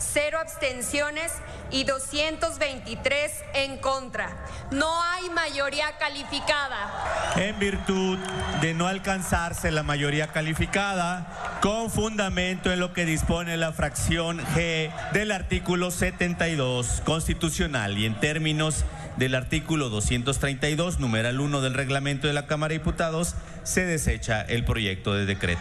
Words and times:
cero 0.00 0.38
abstenciones 0.40 1.32
y 1.70 1.84
223 1.84 3.32
en 3.54 3.78
contra. 3.78 4.44
No 4.72 5.02
hay 5.02 5.30
mayoría 5.30 5.96
calificada. 5.98 7.32
En 7.36 7.58
virtud 7.58 8.18
de 8.60 8.74
no 8.74 8.86
alcanzarse 8.88 9.70
la 9.70 9.82
mayoría 9.82 10.28
calificada, 10.28 11.60
con 11.62 11.90
fundamento 11.90 12.72
en 12.72 12.80
lo 12.80 12.92
que 12.92 13.04
dispone 13.04 13.56
la 13.56 13.72
fracción 13.72 14.40
G 14.54 14.90
del 15.12 15.30
artículo 15.30 15.90
72 15.90 17.02
constitucional 17.04 17.98
y 17.98 18.06
en 18.06 18.18
términos 18.18 18.84
del 19.16 19.34
artículo 19.34 19.90
232, 19.90 20.98
numeral 20.98 21.40
1 21.40 21.60
del 21.60 21.74
reglamento 21.74 22.26
de 22.26 22.32
la 22.32 22.46
Cámara 22.46 22.72
de 22.72 22.78
Diputados, 22.78 23.34
se 23.64 23.84
desecha 23.84 24.40
el 24.40 24.64
proyecto 24.64 25.14
de 25.14 25.26
decreto. 25.26 25.60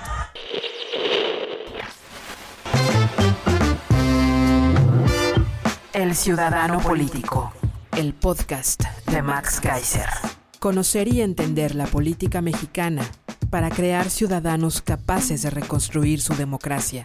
El 6.09 6.15
Ciudadano 6.15 6.79
Político, 6.79 7.53
el 7.95 8.15
podcast 8.15 8.83
de 9.11 9.21
Max 9.21 9.59
Kaiser. 9.61 10.09
Conocer 10.57 11.07
y 11.07 11.21
entender 11.21 11.75
la 11.75 11.85
política 11.85 12.41
mexicana 12.41 13.07
para 13.51 13.69
crear 13.69 14.09
ciudadanos 14.09 14.81
capaces 14.81 15.43
de 15.43 15.51
reconstruir 15.51 16.19
su 16.19 16.33
democracia. 16.33 17.03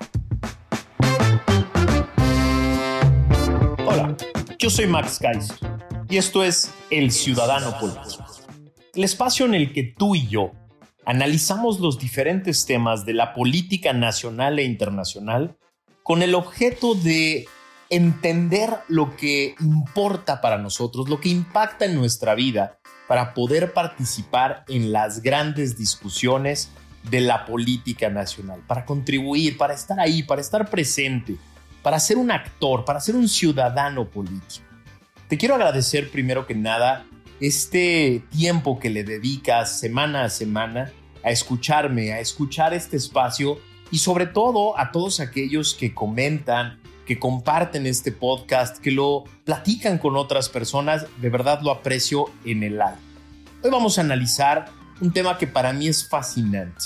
Hola, 3.86 4.16
yo 4.58 4.70
soy 4.70 4.86
Max 4.86 5.18
Kaiser 5.20 5.58
y 6.08 6.16
esto 6.16 6.42
es 6.42 6.72
El 6.88 7.12
Ciudadano 7.12 7.78
Político, 7.78 8.24
el 8.94 9.04
espacio 9.04 9.44
en 9.44 9.52
el 9.52 9.74
que 9.74 9.82
tú 9.82 10.14
y 10.14 10.28
yo 10.28 10.52
analizamos 11.04 11.78
los 11.78 11.98
diferentes 11.98 12.64
temas 12.64 13.04
de 13.04 13.12
la 13.12 13.34
política 13.34 13.92
nacional 13.92 14.58
e 14.58 14.64
internacional 14.64 15.58
con 16.02 16.22
el 16.22 16.34
objeto 16.34 16.94
de 16.94 17.46
entender 17.90 18.70
lo 18.88 19.16
que 19.16 19.54
importa 19.60 20.40
para 20.40 20.58
nosotros, 20.58 21.08
lo 21.08 21.20
que 21.20 21.28
impacta 21.28 21.84
en 21.84 21.94
nuestra 21.94 22.34
vida, 22.34 22.78
para 23.08 23.34
poder 23.34 23.72
participar 23.72 24.64
en 24.68 24.92
las 24.92 25.22
grandes 25.22 25.76
discusiones 25.76 26.70
de 27.10 27.20
la 27.20 27.44
política 27.44 28.08
nacional, 28.08 28.62
para 28.66 28.84
contribuir, 28.86 29.58
para 29.58 29.74
estar 29.74 30.00
ahí, 30.00 30.22
para 30.22 30.40
estar 30.40 30.70
presente, 30.70 31.36
para 31.82 32.00
ser 32.00 32.16
un 32.16 32.30
actor, 32.30 32.84
para 32.84 33.00
ser 33.00 33.14
un 33.14 33.28
ciudadano 33.28 34.08
político. 34.08 34.64
Te 35.28 35.36
quiero 35.36 35.54
agradecer 35.54 36.10
primero 36.10 36.46
que 36.46 36.54
nada 36.54 37.04
este 37.40 38.22
tiempo 38.30 38.78
que 38.78 38.90
le 38.90 39.04
dedicas 39.04 39.78
semana 39.78 40.24
a 40.24 40.30
semana 40.30 40.92
a 41.22 41.30
escucharme, 41.30 42.12
a 42.12 42.20
escuchar 42.20 42.72
este 42.74 42.96
espacio 42.96 43.58
y 43.90 43.98
sobre 43.98 44.26
todo 44.26 44.78
a 44.78 44.92
todos 44.92 45.20
aquellos 45.20 45.74
que 45.74 45.94
comentan, 45.94 46.80
que 47.06 47.18
comparten 47.18 47.86
este 47.86 48.12
podcast, 48.12 48.78
que 48.78 48.90
lo 48.90 49.24
platican 49.44 49.98
con 49.98 50.16
otras 50.16 50.48
personas, 50.48 51.06
de 51.18 51.30
verdad 51.30 51.60
lo 51.62 51.70
aprecio 51.70 52.26
en 52.44 52.62
el 52.62 52.80
alma. 52.80 53.00
Hoy 53.62 53.70
vamos 53.70 53.98
a 53.98 54.02
analizar 54.02 54.66
un 55.00 55.12
tema 55.12 55.38
que 55.38 55.46
para 55.46 55.72
mí 55.72 55.88
es 55.88 56.08
fascinante. 56.08 56.84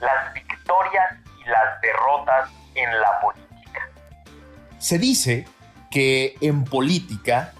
Las 0.00 0.34
victorias 0.34 1.12
y 1.44 1.48
las 1.48 1.80
derrotas 1.82 2.50
en 2.74 2.90
la 2.90 3.20
política. 3.20 3.88
Se 4.78 4.98
dice 4.98 5.46
que 5.90 6.36
en 6.40 6.64
política 6.64 7.54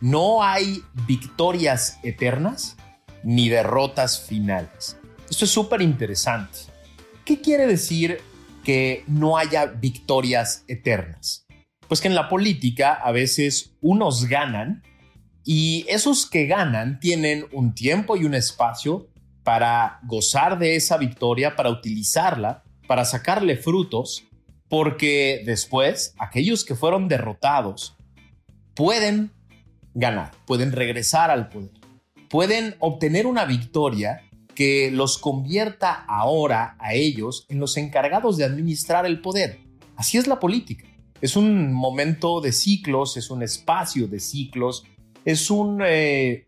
no 0.00 0.42
hay 0.42 0.82
victorias 1.06 1.98
eternas 2.02 2.76
ni 3.22 3.48
derrotas 3.48 4.20
finales. 4.20 4.98
Esto 5.28 5.44
es 5.44 5.50
súper 5.50 5.82
interesante. 5.82 6.58
¿Qué 7.24 7.40
quiere 7.40 7.66
decir 7.66 8.22
que 8.66 9.04
no 9.06 9.38
haya 9.38 9.66
victorias 9.66 10.64
eternas? 10.66 11.46
Pues 11.86 12.00
que 12.00 12.08
en 12.08 12.16
la 12.16 12.28
política 12.28 12.94
a 12.94 13.12
veces 13.12 13.76
unos 13.80 14.24
ganan 14.24 14.82
y 15.44 15.86
esos 15.88 16.28
que 16.28 16.46
ganan 16.46 16.98
tienen 16.98 17.46
un 17.52 17.76
tiempo 17.76 18.16
y 18.16 18.24
un 18.24 18.34
espacio 18.34 19.06
para 19.44 20.00
gozar 20.02 20.58
de 20.58 20.74
esa 20.74 20.96
victoria, 20.96 21.54
para 21.54 21.70
utilizarla, 21.70 22.64
para 22.88 23.04
sacarle 23.04 23.56
frutos, 23.56 24.24
porque 24.68 25.44
después 25.46 26.16
aquellos 26.18 26.64
que 26.64 26.74
fueron 26.74 27.06
derrotados 27.06 27.96
pueden 28.74 29.30
ganar, 29.94 30.32
pueden 30.44 30.72
regresar 30.72 31.30
al 31.30 31.50
poder, 31.50 31.70
pueden 32.28 32.74
obtener 32.80 33.28
una 33.28 33.44
victoria 33.44 34.22
que 34.56 34.90
los 34.90 35.18
convierta 35.18 36.04
ahora 36.08 36.76
a 36.80 36.94
ellos 36.94 37.46
en 37.48 37.60
los 37.60 37.76
encargados 37.76 38.36
de 38.36 38.44
administrar 38.44 39.06
el 39.06 39.20
poder. 39.20 39.60
Así 39.94 40.18
es 40.18 40.26
la 40.26 40.40
política. 40.40 40.88
Es 41.20 41.36
un 41.36 41.72
momento 41.72 42.40
de 42.40 42.50
ciclos, 42.50 43.16
es 43.16 43.30
un 43.30 43.44
espacio 43.44 44.08
de 44.08 44.18
ciclos, 44.18 44.84
es 45.24 45.50
un 45.50 45.80
eh, 45.86 46.46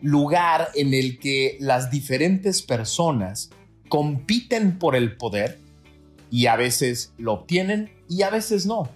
lugar 0.00 0.68
en 0.74 0.94
el 0.94 1.18
que 1.18 1.58
las 1.60 1.90
diferentes 1.90 2.62
personas 2.62 3.50
compiten 3.88 4.78
por 4.78 4.96
el 4.96 5.16
poder 5.16 5.58
y 6.30 6.46
a 6.46 6.56
veces 6.56 7.12
lo 7.18 7.34
obtienen 7.34 7.90
y 8.08 8.22
a 8.22 8.30
veces 8.30 8.66
no. 8.66 8.88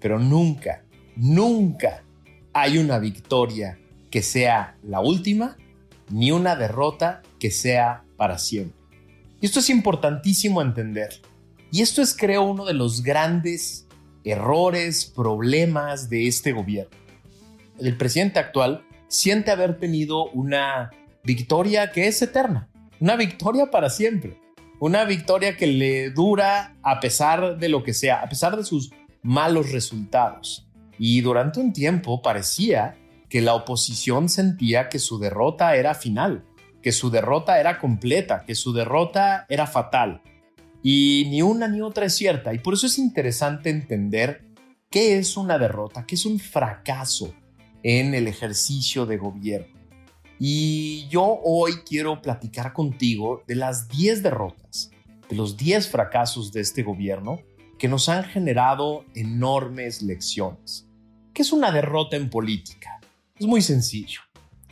Pero 0.00 0.18
nunca, 0.18 0.84
nunca 1.16 2.04
hay 2.52 2.78
una 2.78 2.98
victoria 2.98 3.78
que 4.10 4.22
sea 4.22 4.76
la 4.82 5.00
última 5.00 5.56
ni 6.10 6.30
una 6.30 6.56
derrota 6.56 7.22
que 7.38 7.50
sea 7.50 8.04
para 8.16 8.38
siempre. 8.38 8.78
Y 9.40 9.46
esto 9.46 9.60
es 9.60 9.70
importantísimo 9.70 10.60
entender. 10.60 11.20
Y 11.70 11.82
esto 11.82 12.02
es, 12.02 12.16
creo, 12.16 12.42
uno 12.42 12.64
de 12.64 12.74
los 12.74 13.02
grandes 13.02 13.86
errores, 14.24 15.06
problemas 15.06 16.08
de 16.08 16.26
este 16.26 16.52
gobierno. 16.52 16.96
El 17.78 17.96
presidente 17.96 18.38
actual 18.38 18.84
siente 19.06 19.50
haber 19.50 19.78
tenido 19.78 20.30
una 20.30 20.90
victoria 21.24 21.92
que 21.92 22.08
es 22.08 22.20
eterna, 22.22 22.68
una 23.00 23.16
victoria 23.16 23.70
para 23.70 23.90
siempre, 23.90 24.40
una 24.80 25.04
victoria 25.04 25.56
que 25.56 25.66
le 25.66 26.10
dura 26.10 26.76
a 26.82 27.00
pesar 27.00 27.58
de 27.58 27.68
lo 27.68 27.82
que 27.82 27.94
sea, 27.94 28.22
a 28.22 28.28
pesar 28.28 28.56
de 28.56 28.64
sus 28.64 28.90
malos 29.22 29.72
resultados. 29.72 30.68
Y 30.98 31.20
durante 31.20 31.60
un 31.60 31.72
tiempo 31.72 32.22
parecía 32.22 32.96
que 33.28 33.40
la 33.40 33.54
oposición 33.54 34.28
sentía 34.28 34.88
que 34.88 34.98
su 34.98 35.18
derrota 35.18 35.76
era 35.76 35.94
final, 35.94 36.44
que 36.88 36.92
su 36.92 37.10
derrota 37.10 37.60
era 37.60 37.78
completa, 37.78 38.44
que 38.46 38.54
su 38.54 38.72
derrota 38.72 39.44
era 39.50 39.66
fatal. 39.66 40.22
Y 40.82 41.26
ni 41.28 41.42
una 41.42 41.68
ni 41.68 41.82
otra 41.82 42.06
es 42.06 42.16
cierta. 42.16 42.54
Y 42.54 42.60
por 42.60 42.72
eso 42.72 42.86
es 42.86 42.96
interesante 42.96 43.68
entender 43.68 44.46
qué 44.88 45.18
es 45.18 45.36
una 45.36 45.58
derrota, 45.58 46.06
qué 46.06 46.14
es 46.14 46.24
un 46.24 46.38
fracaso 46.38 47.34
en 47.82 48.14
el 48.14 48.26
ejercicio 48.26 49.04
de 49.04 49.18
gobierno. 49.18 49.78
Y 50.40 51.06
yo 51.08 51.40
hoy 51.44 51.72
quiero 51.86 52.22
platicar 52.22 52.72
contigo 52.72 53.42
de 53.46 53.56
las 53.56 53.90
10 53.90 54.22
derrotas, 54.22 54.90
de 55.28 55.36
los 55.36 55.58
10 55.58 55.88
fracasos 55.90 56.54
de 56.54 56.62
este 56.62 56.82
gobierno 56.82 57.42
que 57.78 57.88
nos 57.88 58.08
han 58.08 58.24
generado 58.24 59.04
enormes 59.14 60.00
lecciones. 60.00 60.88
¿Qué 61.34 61.42
es 61.42 61.52
una 61.52 61.70
derrota 61.70 62.16
en 62.16 62.30
política? 62.30 62.98
Es 63.38 63.44
muy 63.44 63.60
sencillo. 63.60 64.22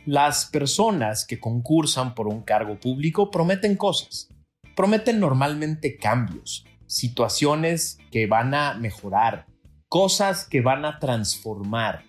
Las 0.07 0.45
personas 0.45 1.25
que 1.25 1.37
concursan 1.37 2.15
por 2.15 2.29
un 2.29 2.41
cargo 2.41 2.79
público 2.79 3.29
prometen 3.29 3.75
cosas. 3.75 4.29
Prometen 4.73 5.19
normalmente 5.19 5.97
cambios, 5.97 6.65
situaciones 6.85 7.97
que 8.09 8.25
van 8.25 8.53
a 8.53 8.75
mejorar, 8.75 9.47
cosas 9.89 10.47
que 10.47 10.61
van 10.61 10.85
a 10.85 10.99
transformar, 10.99 12.05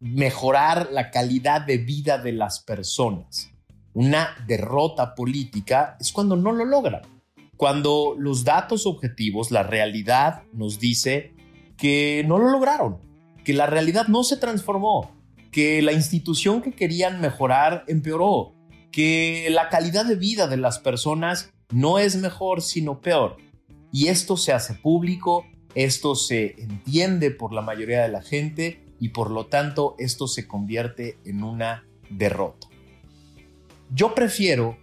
mejorar 0.00 0.88
la 0.90 1.12
calidad 1.12 1.60
de 1.60 1.78
vida 1.78 2.18
de 2.18 2.32
las 2.32 2.58
personas. 2.64 3.52
Una 3.94 4.30
derrota 4.48 5.14
política 5.14 5.96
es 6.00 6.10
cuando 6.10 6.34
no 6.34 6.50
lo 6.50 6.64
logran, 6.64 7.02
cuando 7.56 8.16
los 8.18 8.42
datos 8.42 8.86
objetivos, 8.86 9.52
la 9.52 9.62
realidad 9.62 10.42
nos 10.52 10.80
dice 10.80 11.32
que 11.76 12.24
no 12.26 12.38
lo 12.38 12.50
lograron, 12.50 12.98
que 13.44 13.52
la 13.52 13.66
realidad 13.66 14.08
no 14.08 14.24
se 14.24 14.36
transformó, 14.36 15.15
que 15.56 15.80
la 15.80 15.92
institución 15.92 16.60
que 16.60 16.72
querían 16.72 17.18
mejorar 17.22 17.84
empeoró, 17.88 18.52
que 18.92 19.48
la 19.50 19.70
calidad 19.70 20.04
de 20.04 20.14
vida 20.14 20.48
de 20.48 20.58
las 20.58 20.78
personas 20.78 21.50
no 21.72 21.98
es 21.98 22.14
mejor, 22.16 22.60
sino 22.60 23.00
peor. 23.00 23.38
Y 23.90 24.08
esto 24.08 24.36
se 24.36 24.52
hace 24.52 24.74
público, 24.74 25.46
esto 25.74 26.14
se 26.14 26.60
entiende 26.60 27.30
por 27.30 27.54
la 27.54 27.62
mayoría 27.62 28.02
de 28.02 28.10
la 28.10 28.20
gente 28.20 28.84
y 29.00 29.08
por 29.08 29.30
lo 29.30 29.46
tanto 29.46 29.94
esto 29.98 30.28
se 30.28 30.46
convierte 30.46 31.16
en 31.24 31.42
una 31.42 31.86
derrota. 32.10 32.66
Yo 33.90 34.14
prefiero 34.14 34.76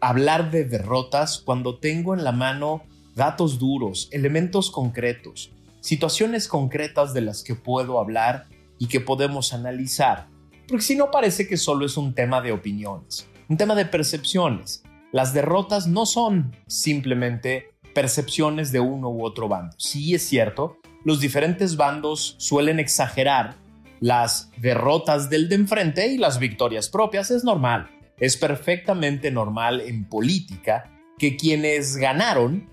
hablar 0.00 0.50
de 0.50 0.66
derrotas 0.66 1.38
cuando 1.38 1.78
tengo 1.78 2.12
en 2.12 2.24
la 2.24 2.32
mano 2.32 2.82
datos 3.14 3.58
duros, 3.58 4.10
elementos 4.12 4.70
concretos, 4.70 5.50
situaciones 5.80 6.46
concretas 6.46 7.14
de 7.14 7.22
las 7.22 7.42
que 7.42 7.54
puedo 7.54 7.98
hablar 7.98 8.48
y 8.84 8.86
que 8.86 9.00
podemos 9.00 9.54
analizar, 9.54 10.28
porque 10.68 10.84
si 10.84 10.94
no 10.94 11.10
parece 11.10 11.48
que 11.48 11.56
solo 11.56 11.86
es 11.86 11.96
un 11.96 12.14
tema 12.14 12.42
de 12.42 12.52
opiniones, 12.52 13.26
un 13.48 13.56
tema 13.56 13.74
de 13.74 13.86
percepciones. 13.86 14.82
Las 15.10 15.32
derrotas 15.32 15.86
no 15.86 16.04
son 16.04 16.54
simplemente 16.66 17.70
percepciones 17.94 18.72
de 18.72 18.80
uno 18.80 19.08
u 19.08 19.24
otro 19.24 19.48
bando. 19.48 19.74
Sí 19.78 20.14
es 20.14 20.28
cierto, 20.28 20.76
los 21.02 21.18
diferentes 21.20 21.78
bandos 21.78 22.36
suelen 22.38 22.78
exagerar 22.78 23.56
las 24.00 24.50
derrotas 24.58 25.30
del 25.30 25.48
de 25.48 25.54
enfrente 25.54 26.08
y 26.08 26.18
las 26.18 26.38
victorias 26.38 26.90
propias, 26.90 27.30
es 27.30 27.42
normal. 27.42 27.88
Es 28.18 28.36
perfectamente 28.36 29.30
normal 29.30 29.80
en 29.80 30.04
política 30.06 30.92
que 31.18 31.38
quienes 31.38 31.96
ganaron 31.96 32.68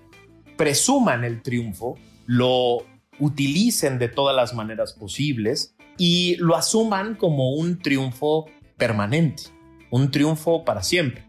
presuman 0.58 1.24
el 1.24 1.40
triunfo, 1.40 1.96
lo 2.26 2.84
utilicen 3.18 3.98
de 3.98 4.08
todas 4.08 4.34
las 4.34 4.52
maneras 4.52 4.94
posibles 4.94 5.71
y 5.98 6.36
lo 6.36 6.56
asuman 6.56 7.14
como 7.14 7.54
un 7.54 7.78
triunfo 7.78 8.46
permanente, 8.76 9.44
un 9.90 10.10
triunfo 10.10 10.64
para 10.64 10.82
siempre. 10.82 11.24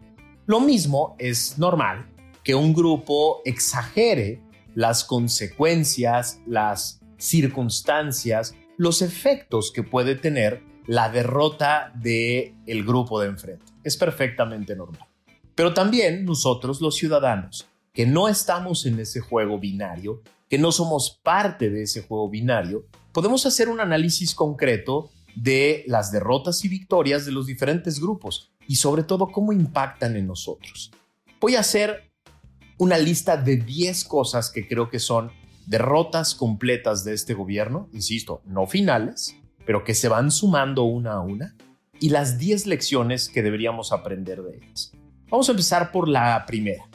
Lo 0.46 0.60
mismo 0.60 1.16
es 1.18 1.58
normal 1.58 2.06
que 2.42 2.54
un 2.54 2.74
grupo 2.74 3.40
exagere 3.44 4.40
las 4.74 5.04
consecuencias, 5.04 6.40
las 6.46 7.00
circunstancias, 7.16 8.54
los 8.76 9.02
efectos 9.02 9.72
que 9.72 9.82
puede 9.82 10.16
tener 10.16 10.62
la 10.86 11.08
derrota 11.08 11.92
de 11.94 12.54
el 12.66 12.84
grupo 12.84 13.20
de 13.20 13.28
enfrente. 13.28 13.64
Es 13.82 13.96
perfectamente 13.96 14.76
normal. 14.76 15.08
Pero 15.54 15.72
también 15.72 16.24
nosotros 16.24 16.80
los 16.80 16.96
ciudadanos, 16.96 17.68
que 17.92 18.06
no 18.06 18.28
estamos 18.28 18.84
en 18.86 18.98
ese 18.98 19.20
juego 19.20 19.58
binario, 19.58 20.20
que 20.50 20.58
no 20.58 20.72
somos 20.72 21.18
parte 21.22 21.70
de 21.70 21.84
ese 21.84 22.02
juego 22.02 22.28
binario, 22.28 22.86
podemos 23.14 23.46
hacer 23.46 23.68
un 23.68 23.80
análisis 23.80 24.34
concreto 24.34 25.10
de 25.36 25.84
las 25.86 26.10
derrotas 26.10 26.64
y 26.64 26.68
victorias 26.68 27.24
de 27.24 27.30
los 27.32 27.46
diferentes 27.46 28.00
grupos 28.00 28.52
y 28.66 28.76
sobre 28.76 29.04
todo 29.04 29.28
cómo 29.28 29.52
impactan 29.52 30.16
en 30.16 30.26
nosotros. 30.26 30.90
Voy 31.40 31.54
a 31.54 31.60
hacer 31.60 32.10
una 32.76 32.98
lista 32.98 33.36
de 33.36 33.56
10 33.56 34.04
cosas 34.04 34.50
que 34.50 34.66
creo 34.66 34.90
que 34.90 34.98
son 34.98 35.30
derrotas 35.66 36.34
completas 36.34 37.04
de 37.04 37.14
este 37.14 37.34
gobierno, 37.34 37.88
insisto, 37.92 38.42
no 38.46 38.66
finales, 38.66 39.36
pero 39.64 39.84
que 39.84 39.94
se 39.94 40.08
van 40.08 40.32
sumando 40.32 40.82
una 40.82 41.12
a 41.12 41.20
una, 41.20 41.56
y 42.00 42.08
las 42.08 42.36
10 42.38 42.66
lecciones 42.66 43.28
que 43.28 43.42
deberíamos 43.42 43.92
aprender 43.92 44.42
de 44.42 44.56
ellas. 44.56 44.90
Vamos 45.30 45.48
a 45.48 45.52
empezar 45.52 45.92
por 45.92 46.08
la 46.08 46.44
primera. 46.46 46.88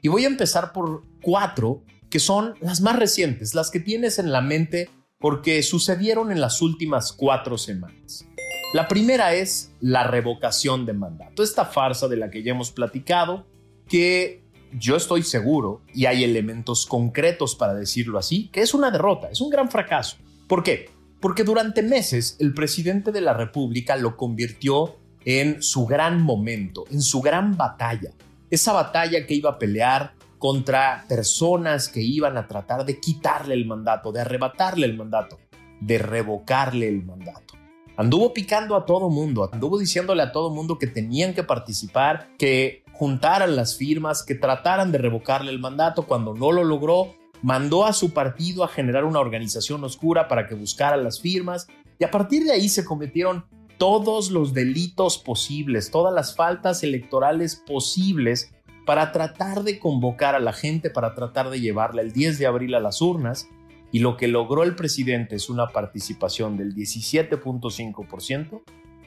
Y 0.00 0.08
voy 0.08 0.22
a 0.24 0.28
empezar 0.28 0.72
por 0.72 1.02
cuatro 1.20 1.82
que 2.08 2.20
son 2.20 2.54
las 2.60 2.80
más 2.80 2.96
recientes, 2.96 3.54
las 3.54 3.72
que 3.72 3.80
tienes 3.80 4.20
en 4.20 4.30
la 4.30 4.40
mente 4.40 4.88
porque 5.24 5.62
sucedieron 5.62 6.30
en 6.30 6.38
las 6.38 6.60
últimas 6.60 7.10
cuatro 7.10 7.56
semanas. 7.56 8.26
La 8.74 8.88
primera 8.88 9.32
es 9.32 9.72
la 9.80 10.04
revocación 10.06 10.84
de 10.84 10.92
mandato, 10.92 11.42
esta 11.42 11.64
farsa 11.64 12.08
de 12.08 12.18
la 12.18 12.28
que 12.30 12.42
ya 12.42 12.52
hemos 12.52 12.70
platicado, 12.70 13.46
que 13.88 14.42
yo 14.74 14.96
estoy 14.96 15.22
seguro, 15.22 15.80
y 15.94 16.04
hay 16.04 16.24
elementos 16.24 16.84
concretos 16.84 17.54
para 17.54 17.72
decirlo 17.72 18.18
así, 18.18 18.50
que 18.52 18.60
es 18.60 18.74
una 18.74 18.90
derrota, 18.90 19.30
es 19.30 19.40
un 19.40 19.48
gran 19.48 19.70
fracaso. 19.70 20.18
¿Por 20.46 20.62
qué? 20.62 20.90
Porque 21.20 21.42
durante 21.42 21.82
meses 21.82 22.36
el 22.38 22.52
presidente 22.52 23.10
de 23.10 23.22
la 23.22 23.32
República 23.32 23.96
lo 23.96 24.18
convirtió 24.18 24.98
en 25.24 25.62
su 25.62 25.86
gran 25.86 26.20
momento, 26.20 26.84
en 26.90 27.00
su 27.00 27.22
gran 27.22 27.56
batalla. 27.56 28.10
Esa 28.50 28.74
batalla 28.74 29.24
que 29.24 29.32
iba 29.32 29.52
a 29.52 29.58
pelear 29.58 30.12
contra 30.38 31.04
personas 31.08 31.88
que 31.88 32.00
iban 32.00 32.36
a 32.36 32.46
tratar 32.46 32.84
de 32.84 33.00
quitarle 33.00 33.54
el 33.54 33.66
mandato, 33.66 34.12
de 34.12 34.20
arrebatarle 34.20 34.86
el 34.86 34.96
mandato, 34.96 35.38
de 35.80 35.98
revocarle 35.98 36.88
el 36.88 37.04
mandato. 37.04 37.54
Anduvo 37.96 38.32
picando 38.32 38.74
a 38.74 38.86
todo 38.86 39.08
mundo, 39.08 39.48
anduvo 39.52 39.78
diciéndole 39.78 40.22
a 40.22 40.32
todo 40.32 40.50
mundo 40.50 40.78
que 40.78 40.88
tenían 40.88 41.32
que 41.32 41.44
participar, 41.44 42.28
que 42.38 42.82
juntaran 42.92 43.54
las 43.54 43.76
firmas, 43.76 44.24
que 44.24 44.34
trataran 44.34 44.90
de 44.90 44.98
revocarle 44.98 45.50
el 45.50 45.60
mandato. 45.60 46.06
Cuando 46.06 46.34
no 46.34 46.50
lo 46.50 46.64
logró, 46.64 47.14
mandó 47.42 47.84
a 47.84 47.92
su 47.92 48.12
partido 48.12 48.64
a 48.64 48.68
generar 48.68 49.04
una 49.04 49.20
organización 49.20 49.84
oscura 49.84 50.28
para 50.28 50.48
que 50.48 50.54
buscara 50.54 50.96
las 50.96 51.20
firmas 51.20 51.68
y 51.98 52.04
a 52.04 52.10
partir 52.10 52.44
de 52.44 52.52
ahí 52.52 52.68
se 52.68 52.84
cometieron 52.84 53.44
todos 53.78 54.30
los 54.30 54.54
delitos 54.54 55.18
posibles, 55.18 55.90
todas 55.90 56.14
las 56.14 56.34
faltas 56.34 56.82
electorales 56.82 57.62
posibles 57.66 58.53
para 58.84 59.12
tratar 59.12 59.62
de 59.62 59.78
convocar 59.78 60.34
a 60.34 60.40
la 60.40 60.52
gente, 60.52 60.90
para 60.90 61.14
tratar 61.14 61.50
de 61.50 61.60
llevarla 61.60 62.02
el 62.02 62.12
10 62.12 62.38
de 62.38 62.46
abril 62.46 62.74
a 62.74 62.80
las 62.80 63.00
urnas. 63.00 63.48
Y 63.92 64.00
lo 64.00 64.16
que 64.16 64.28
logró 64.28 64.62
el 64.62 64.74
presidente 64.74 65.36
es 65.36 65.48
una 65.48 65.68
participación 65.68 66.56
del 66.56 66.74
17.5%. 66.74 68.62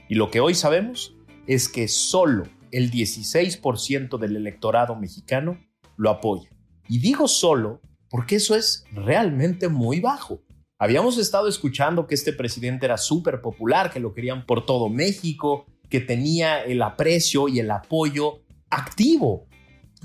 Y 0.10 0.16
lo 0.16 0.32
que 0.32 0.40
hoy 0.40 0.56
sabemos 0.56 1.16
es 1.46 1.68
que 1.68 1.88
solo 1.88 2.44
el 2.72 2.90
16% 2.92 4.18
del 4.18 4.36
electorado 4.36 4.96
mexicano 4.96 5.60
lo 5.96 6.10
apoya. 6.10 6.50
Y 6.88 7.00
digo 7.00 7.28
solo 7.28 7.82
porque 8.10 8.38
eso 8.38 8.56
es 8.56 8.86
realmente 8.94 9.68
muy 9.68 10.00
bajo. 10.00 10.42
Habíamos 10.80 11.18
estado 11.18 11.48
escuchando 11.48 12.08
que 12.08 12.16
este 12.16 12.34
presidente 12.34 12.86
era 12.86 12.98
súper 12.98 13.42
popular, 13.42 13.92
que 13.92 14.00
lo 14.00 14.14
querían 14.14 14.46
por 14.46 14.66
todo 14.66 14.90
México, 14.90 15.66
que 15.90 16.00
tenía 16.00 16.64
el 16.64 16.82
aprecio 16.82 17.48
y 17.48 17.60
el 17.60 17.72
apoyo 17.72 18.44
activo 18.70 19.48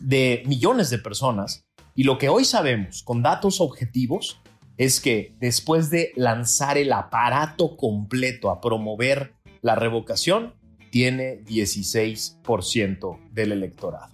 de 0.03 0.43
millones 0.47 0.91
de 0.91 0.99
personas. 0.99 1.65
Y 1.95 2.05
lo 2.05 2.19
que 2.19 2.29
hoy 2.29 2.45
sabemos 2.45 3.03
con 3.03 3.23
datos 3.23 3.61
objetivos 3.61 4.41
es 4.77 5.01
que 5.01 5.35
después 5.39 5.89
de 5.91 6.13
lanzar 6.17 6.77
el 6.79 6.93
aparato 6.93 7.77
completo 7.77 8.51
a 8.51 8.61
promover 8.61 9.35
la 9.61 9.75
revocación, 9.75 10.55
tiene 10.91 11.43
16% 11.45 13.19
del 13.31 13.53
electorado. 13.53 14.13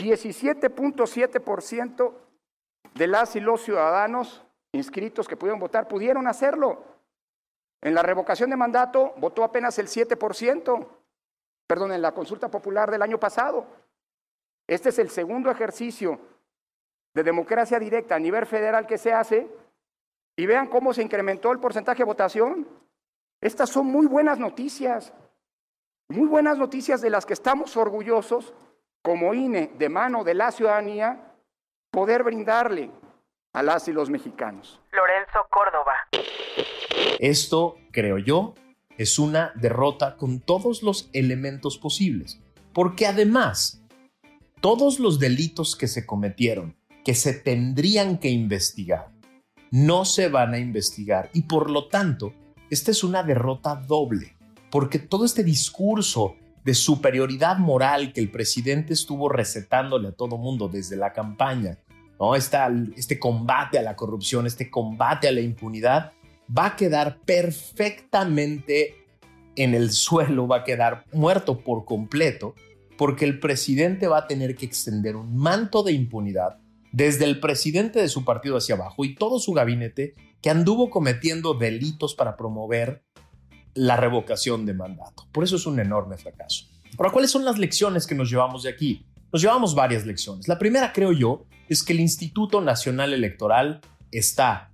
17.7% 0.00 2.14
de 2.94 3.06
las 3.06 3.36
y 3.36 3.40
los 3.40 3.60
ciudadanos 3.62 4.42
inscritos 4.72 5.28
que 5.28 5.36
pudieron 5.36 5.60
votar 5.60 5.86
pudieron 5.88 6.26
hacerlo. 6.26 6.82
En 7.82 7.94
la 7.94 8.02
revocación 8.02 8.50
de 8.50 8.56
mandato 8.56 9.12
votó 9.18 9.44
apenas 9.44 9.78
el 9.78 9.86
7%, 9.86 10.88
perdón, 11.66 11.92
en 11.92 12.02
la 12.02 12.12
consulta 12.12 12.50
popular 12.50 12.90
del 12.90 13.02
año 13.02 13.20
pasado. 13.20 13.66
Este 14.70 14.90
es 14.90 15.00
el 15.00 15.10
segundo 15.10 15.50
ejercicio 15.50 16.20
de 17.12 17.24
democracia 17.24 17.80
directa 17.80 18.14
a 18.14 18.20
nivel 18.20 18.46
federal 18.46 18.86
que 18.86 18.98
se 18.98 19.12
hace 19.12 19.48
y 20.36 20.46
vean 20.46 20.68
cómo 20.68 20.94
se 20.94 21.02
incrementó 21.02 21.50
el 21.50 21.58
porcentaje 21.58 21.98
de 21.98 22.04
votación. 22.04 22.68
Estas 23.40 23.68
son 23.68 23.86
muy 23.86 24.06
buenas 24.06 24.38
noticias. 24.38 25.12
Muy 26.08 26.28
buenas 26.28 26.56
noticias 26.56 27.00
de 27.00 27.10
las 27.10 27.26
que 27.26 27.32
estamos 27.32 27.76
orgullosos 27.76 28.54
como 29.02 29.34
INE 29.34 29.72
de 29.76 29.88
mano 29.88 30.22
de 30.22 30.34
la 30.34 30.52
ciudadanía 30.52 31.34
poder 31.90 32.22
brindarle 32.22 32.92
a 33.52 33.64
las 33.64 33.88
y 33.88 33.92
los 33.92 34.08
mexicanos. 34.08 34.80
Lorenzo 34.92 35.48
Córdoba. 35.50 35.96
Esto, 37.18 37.76
creo 37.90 38.18
yo, 38.18 38.54
es 38.96 39.18
una 39.18 39.50
derrota 39.56 40.16
con 40.16 40.38
todos 40.38 40.84
los 40.84 41.10
elementos 41.12 41.76
posibles, 41.76 42.38
porque 42.72 43.08
además, 43.08 43.79
todos 44.60 44.98
los 44.98 45.18
delitos 45.18 45.76
que 45.76 45.88
se 45.88 46.06
cometieron, 46.06 46.76
que 47.04 47.14
se 47.14 47.32
tendrían 47.32 48.18
que 48.18 48.30
investigar, 48.30 49.10
no 49.70 50.04
se 50.04 50.28
van 50.28 50.54
a 50.54 50.58
investigar 50.58 51.30
y 51.32 51.42
por 51.42 51.70
lo 51.70 51.88
tanto, 51.88 52.34
esta 52.70 52.90
es 52.90 53.02
una 53.02 53.22
derrota 53.22 53.74
doble 53.74 54.36
porque 54.70 54.98
todo 54.98 55.24
este 55.24 55.44
discurso 55.44 56.36
de 56.64 56.74
superioridad 56.74 57.58
moral 57.58 58.12
que 58.12 58.20
el 58.20 58.30
presidente 58.30 58.92
estuvo 58.92 59.28
recetándole 59.28 60.08
a 60.08 60.12
todo 60.12 60.36
mundo 60.36 60.68
desde 60.68 60.96
la 60.96 61.12
campaña, 61.12 61.78
¿no? 62.18 62.34
este 62.34 63.18
combate 63.18 63.78
a 63.78 63.82
la 63.82 63.96
corrupción, 63.96 64.46
este 64.46 64.70
combate 64.70 65.26
a 65.26 65.32
la 65.32 65.40
impunidad, 65.40 66.12
va 66.56 66.66
a 66.66 66.76
quedar 66.76 67.18
perfectamente 67.24 68.96
en 69.56 69.74
el 69.74 69.90
suelo, 69.90 70.46
va 70.46 70.58
a 70.58 70.64
quedar 70.64 71.04
muerto 71.12 71.58
por 71.58 71.84
completo, 71.84 72.54
porque 73.00 73.24
el 73.24 73.40
presidente 73.40 74.08
va 74.08 74.18
a 74.18 74.26
tener 74.26 74.54
que 74.56 74.66
extender 74.66 75.16
un 75.16 75.34
manto 75.34 75.82
de 75.82 75.92
impunidad 75.92 76.58
desde 76.92 77.24
el 77.24 77.40
presidente 77.40 77.98
de 77.98 78.10
su 78.10 78.26
partido 78.26 78.58
hacia 78.58 78.74
abajo 78.74 79.06
y 79.06 79.14
todo 79.14 79.38
su 79.38 79.54
gabinete 79.54 80.14
que 80.42 80.50
anduvo 80.50 80.90
cometiendo 80.90 81.54
delitos 81.54 82.14
para 82.14 82.36
promover 82.36 83.02
la 83.72 83.96
revocación 83.96 84.66
de 84.66 84.74
mandato. 84.74 85.26
Por 85.32 85.44
eso 85.44 85.56
es 85.56 85.64
un 85.64 85.80
enorme 85.80 86.18
fracaso. 86.18 86.66
Ahora, 86.98 87.10
¿cuáles 87.10 87.30
son 87.30 87.42
las 87.42 87.56
lecciones 87.56 88.06
que 88.06 88.14
nos 88.14 88.28
llevamos 88.28 88.64
de 88.64 88.68
aquí? 88.68 89.06
Nos 89.32 89.40
llevamos 89.40 89.74
varias 89.74 90.04
lecciones. 90.04 90.46
La 90.46 90.58
primera, 90.58 90.92
creo 90.92 91.12
yo, 91.12 91.46
es 91.70 91.82
que 91.82 91.94
el 91.94 92.00
Instituto 92.00 92.60
Nacional 92.60 93.14
Electoral 93.14 93.80
está, 94.12 94.72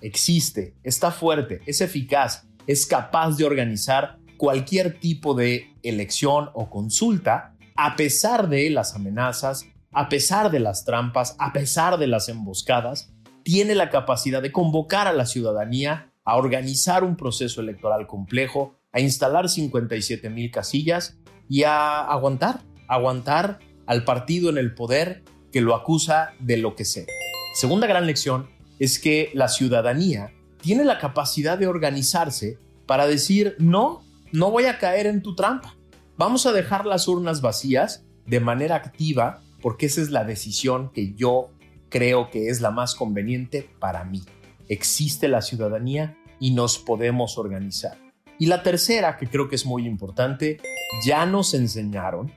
existe, 0.00 0.76
está 0.82 1.10
fuerte, 1.10 1.60
es 1.66 1.82
eficaz, 1.82 2.46
es 2.66 2.86
capaz 2.86 3.36
de 3.36 3.44
organizar 3.44 4.16
cualquier 4.38 4.98
tipo 4.98 5.34
de 5.34 5.74
elección 5.82 6.48
o 6.54 6.70
consulta 6.70 7.52
a 7.76 7.96
pesar 7.96 8.48
de 8.48 8.70
las 8.70 8.94
amenazas, 8.94 9.66
a 9.92 10.08
pesar 10.08 10.50
de 10.50 10.60
las 10.60 10.84
trampas, 10.84 11.36
a 11.38 11.52
pesar 11.52 11.98
de 11.98 12.06
las 12.06 12.28
emboscadas, 12.28 13.12
tiene 13.42 13.74
la 13.74 13.90
capacidad 13.90 14.42
de 14.42 14.52
convocar 14.52 15.06
a 15.06 15.12
la 15.12 15.26
ciudadanía 15.26 16.12
a 16.24 16.36
organizar 16.36 17.04
un 17.04 17.16
proceso 17.16 17.60
electoral 17.60 18.06
complejo, 18.06 18.74
a 18.92 19.00
instalar 19.00 19.48
57 19.48 20.28
mil 20.30 20.50
casillas 20.50 21.18
y 21.48 21.62
a 21.62 22.00
aguantar, 22.00 22.60
aguantar 22.88 23.60
al 23.86 24.04
partido 24.04 24.50
en 24.50 24.58
el 24.58 24.74
poder 24.74 25.22
que 25.52 25.60
lo 25.60 25.74
acusa 25.74 26.32
de 26.40 26.56
lo 26.56 26.74
que 26.74 26.84
sea. 26.84 27.06
Segunda 27.54 27.86
gran 27.86 28.06
lección 28.06 28.48
es 28.78 28.98
que 28.98 29.30
la 29.34 29.48
ciudadanía 29.48 30.32
tiene 30.60 30.84
la 30.84 30.98
capacidad 30.98 31.56
de 31.56 31.68
organizarse 31.68 32.58
para 32.86 33.06
decir, 33.06 33.54
no, 33.58 34.02
no 34.32 34.50
voy 34.50 34.64
a 34.64 34.78
caer 34.78 35.06
en 35.06 35.22
tu 35.22 35.36
trampa. 35.36 35.75
Vamos 36.18 36.46
a 36.46 36.52
dejar 36.52 36.86
las 36.86 37.08
urnas 37.08 37.42
vacías 37.42 38.06
de 38.24 38.40
manera 38.40 38.76
activa 38.76 39.42
porque 39.60 39.84
esa 39.84 40.00
es 40.00 40.10
la 40.10 40.24
decisión 40.24 40.90
que 40.90 41.12
yo 41.12 41.50
creo 41.90 42.30
que 42.30 42.48
es 42.48 42.62
la 42.62 42.70
más 42.70 42.94
conveniente 42.94 43.68
para 43.78 44.02
mí. 44.04 44.22
Existe 44.68 45.28
la 45.28 45.42
ciudadanía 45.42 46.16
y 46.40 46.52
nos 46.52 46.78
podemos 46.78 47.36
organizar. 47.36 47.98
Y 48.38 48.46
la 48.46 48.62
tercera, 48.62 49.18
que 49.18 49.26
creo 49.26 49.48
que 49.50 49.56
es 49.56 49.66
muy 49.66 49.86
importante, 49.86 50.58
ya 51.04 51.26
nos 51.26 51.52
enseñaron 51.52 52.32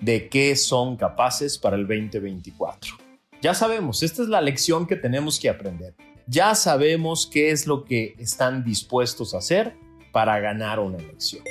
de 0.00 0.28
qué 0.28 0.56
son 0.56 0.96
capaces 0.96 1.58
para 1.58 1.76
el 1.76 1.86
2024. 1.86 2.96
Ya 3.40 3.54
sabemos, 3.54 4.02
esta 4.02 4.22
es 4.22 4.28
la 4.28 4.40
lección 4.40 4.86
que 4.86 4.96
tenemos 4.96 5.38
que 5.38 5.48
aprender. 5.48 5.94
Ya 6.26 6.56
sabemos 6.56 7.28
qué 7.32 7.52
es 7.52 7.68
lo 7.68 7.84
que 7.84 8.16
están 8.18 8.64
dispuestos 8.64 9.32
a 9.32 9.38
hacer 9.38 9.76
para 10.12 10.40
ganar 10.40 10.80
una 10.80 10.98
elección. 10.98 11.44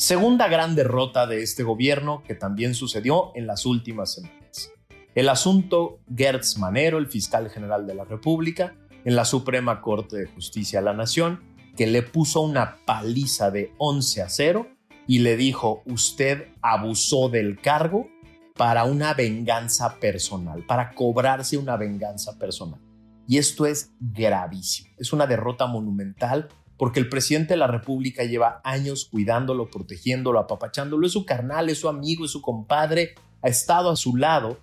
Segunda 0.00 0.48
gran 0.48 0.76
derrota 0.76 1.26
de 1.26 1.42
este 1.42 1.62
gobierno 1.62 2.22
que 2.26 2.34
también 2.34 2.74
sucedió 2.74 3.32
en 3.34 3.46
las 3.46 3.66
últimas 3.66 4.14
semanas. 4.14 4.72
El 5.14 5.28
asunto 5.28 5.98
Gertz 6.16 6.56
Manero, 6.56 6.96
el 6.96 7.06
fiscal 7.06 7.50
general 7.50 7.86
de 7.86 7.94
la 7.94 8.04
República, 8.04 8.74
en 9.04 9.14
la 9.14 9.26
Suprema 9.26 9.82
Corte 9.82 10.16
de 10.16 10.26
Justicia 10.26 10.78
de 10.78 10.86
la 10.86 10.94
Nación, 10.94 11.42
que 11.76 11.86
le 11.86 12.00
puso 12.00 12.40
una 12.40 12.78
paliza 12.86 13.50
de 13.50 13.74
11 13.76 14.22
a 14.22 14.30
0 14.30 14.68
y 15.06 15.18
le 15.18 15.36
dijo, 15.36 15.82
usted 15.84 16.48
abusó 16.62 17.28
del 17.28 17.60
cargo 17.60 18.08
para 18.56 18.84
una 18.84 19.12
venganza 19.12 19.96
personal, 19.96 20.64
para 20.64 20.94
cobrarse 20.94 21.58
una 21.58 21.76
venganza 21.76 22.38
personal. 22.38 22.80
Y 23.28 23.36
esto 23.36 23.66
es 23.66 23.92
gravísimo, 24.00 24.88
es 24.96 25.12
una 25.12 25.26
derrota 25.26 25.66
monumental 25.66 26.48
porque 26.80 26.98
el 26.98 27.10
presidente 27.10 27.52
de 27.52 27.58
la 27.58 27.66
República 27.66 28.24
lleva 28.24 28.62
años 28.64 29.04
cuidándolo, 29.04 29.68
protegiéndolo, 29.68 30.38
apapachándolo, 30.38 31.06
es 31.06 31.12
su 31.12 31.26
carnal, 31.26 31.68
es 31.68 31.76
su 31.76 31.90
amigo, 31.90 32.24
es 32.24 32.30
su 32.30 32.40
compadre, 32.40 33.16
ha 33.42 33.48
estado 33.48 33.90
a 33.90 33.96
su 33.96 34.16
lado 34.16 34.58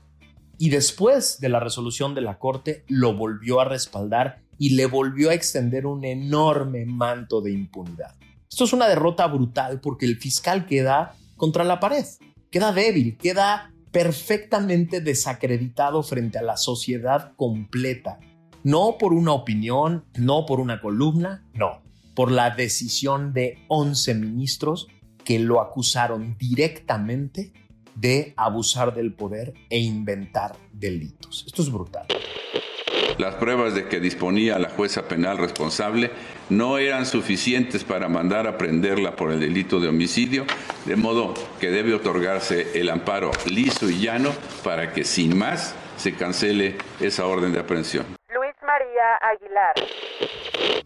y 0.57 0.71
después 0.71 1.39
de 1.39 1.49
la 1.49 1.59
resolución 1.59 2.15
de 2.15 2.21
la 2.21 2.39
Corte 2.39 2.83
lo 2.87 3.13
volvió 3.13 3.61
a 3.61 3.65
respaldar 3.65 4.41
y 4.57 4.71
le 4.71 4.87
volvió 4.87 5.29
a 5.29 5.35
extender 5.35 5.85
un 5.85 6.05
enorme 6.05 6.87
manto 6.87 7.39
de 7.39 7.51
impunidad. 7.51 8.15
Esto 8.49 8.63
es 8.63 8.73
una 8.73 8.87
derrota 8.87 9.27
brutal 9.27 9.79
porque 9.79 10.07
el 10.07 10.17
fiscal 10.17 10.65
queda 10.65 11.13
contra 11.35 11.63
la 11.63 11.79
pared, 11.79 12.05
queda 12.49 12.71
débil, 12.71 13.15
queda 13.17 13.71
perfectamente 13.91 15.01
desacreditado 15.01 16.01
frente 16.01 16.39
a 16.39 16.41
la 16.41 16.57
sociedad 16.57 17.33
completa. 17.35 18.17
No 18.63 18.97
por 18.97 19.13
una 19.13 19.33
opinión, 19.33 20.03
no 20.15 20.47
por 20.47 20.59
una 20.59 20.81
columna, 20.81 21.45
no, 21.53 21.85
por 22.17 22.31
la 22.31 22.49
decisión 22.49 23.31
de 23.31 23.59
11 23.67 24.15
ministros 24.15 24.87
que 25.23 25.37
lo 25.37 25.61
acusaron 25.61 26.35
directamente 26.39 27.53
de 27.93 28.33
abusar 28.37 28.95
del 28.95 29.13
poder 29.13 29.53
e 29.69 29.77
inventar 29.77 30.55
delitos. 30.73 31.43
Esto 31.45 31.61
es 31.61 31.71
brutal. 31.71 32.07
Las 33.19 33.35
pruebas 33.35 33.75
de 33.75 33.87
que 33.87 33.99
disponía 33.99 34.57
la 34.57 34.69
jueza 34.69 35.07
penal 35.07 35.37
responsable 35.37 36.09
no 36.49 36.79
eran 36.79 37.05
suficientes 37.05 37.83
para 37.83 38.09
mandar 38.09 38.47
a 38.47 38.57
prenderla 38.57 39.15
por 39.15 39.31
el 39.31 39.39
delito 39.39 39.79
de 39.79 39.89
homicidio, 39.89 40.47
de 40.87 40.95
modo 40.95 41.35
que 41.59 41.69
debe 41.69 41.93
otorgarse 41.93 42.79
el 42.79 42.89
amparo 42.89 43.29
liso 43.45 43.91
y 43.91 43.99
llano 43.99 44.31
para 44.63 44.91
que 44.91 45.03
sin 45.03 45.37
más 45.37 45.75
se 45.97 46.13
cancele 46.13 46.77
esa 46.99 47.27
orden 47.27 47.53
de 47.53 47.59
aprehensión. 47.59 48.17
Aguilar. 49.21 49.75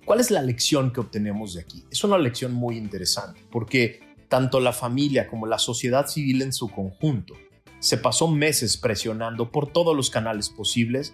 ¿Cuál 0.06 0.20
es 0.20 0.32
la 0.32 0.42
lección 0.42 0.92
que 0.92 1.00
obtenemos 1.00 1.54
de 1.54 1.62
aquí? 1.62 1.86
Es 1.92 2.04
una 2.04 2.18
lección 2.18 2.54
muy 2.54 2.78
interesante 2.78 3.42
porque 3.52 4.00
tanto 4.28 4.60
la 4.60 4.74
familia 4.74 5.28
como 5.28 5.46
la 5.46 5.60
sociedad 5.60 6.08
civil 6.08 6.42
en 6.42 6.54
su 6.54 6.70
conjunto 6.70 7.36
se 7.80 7.98
pasó 7.98 8.28
meses 8.28 8.78
presionando 8.78 9.52
por 9.52 9.72
todos 9.72 9.96
los 9.96 10.10
canales 10.10 10.50
posibles 10.50 11.14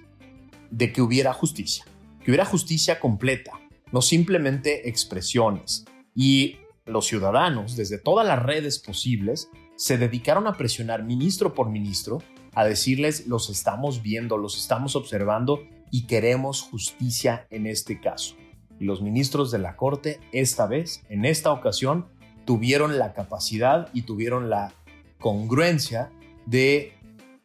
de 0.69 0.91
que 0.91 1.01
hubiera 1.01 1.33
justicia, 1.33 1.85
que 2.23 2.31
hubiera 2.31 2.45
justicia 2.45 2.99
completa, 2.99 3.51
no 3.91 4.01
simplemente 4.01 4.89
expresiones. 4.89 5.85
Y 6.13 6.57
los 6.85 7.05
ciudadanos, 7.05 7.75
desde 7.75 7.97
todas 7.97 8.27
las 8.27 8.43
redes 8.43 8.79
posibles, 8.79 9.49
se 9.75 9.97
dedicaron 9.97 10.47
a 10.47 10.53
presionar 10.53 11.03
ministro 11.03 11.53
por 11.53 11.69
ministro, 11.69 12.21
a 12.53 12.65
decirles, 12.65 13.27
los 13.27 13.49
estamos 13.49 14.01
viendo, 14.01 14.37
los 14.37 14.57
estamos 14.57 14.95
observando 14.95 15.67
y 15.91 16.07
queremos 16.07 16.61
justicia 16.61 17.47
en 17.49 17.67
este 17.67 17.99
caso. 17.99 18.35
Y 18.79 18.85
los 18.85 19.01
ministros 19.01 19.51
de 19.51 19.59
la 19.59 19.75
Corte, 19.75 20.19
esta 20.31 20.67
vez, 20.67 21.03
en 21.09 21.25
esta 21.25 21.51
ocasión, 21.51 22.07
tuvieron 22.45 22.97
la 22.97 23.13
capacidad 23.13 23.89
y 23.93 24.03
tuvieron 24.03 24.49
la 24.49 24.73
congruencia 25.19 26.11
de 26.45 26.93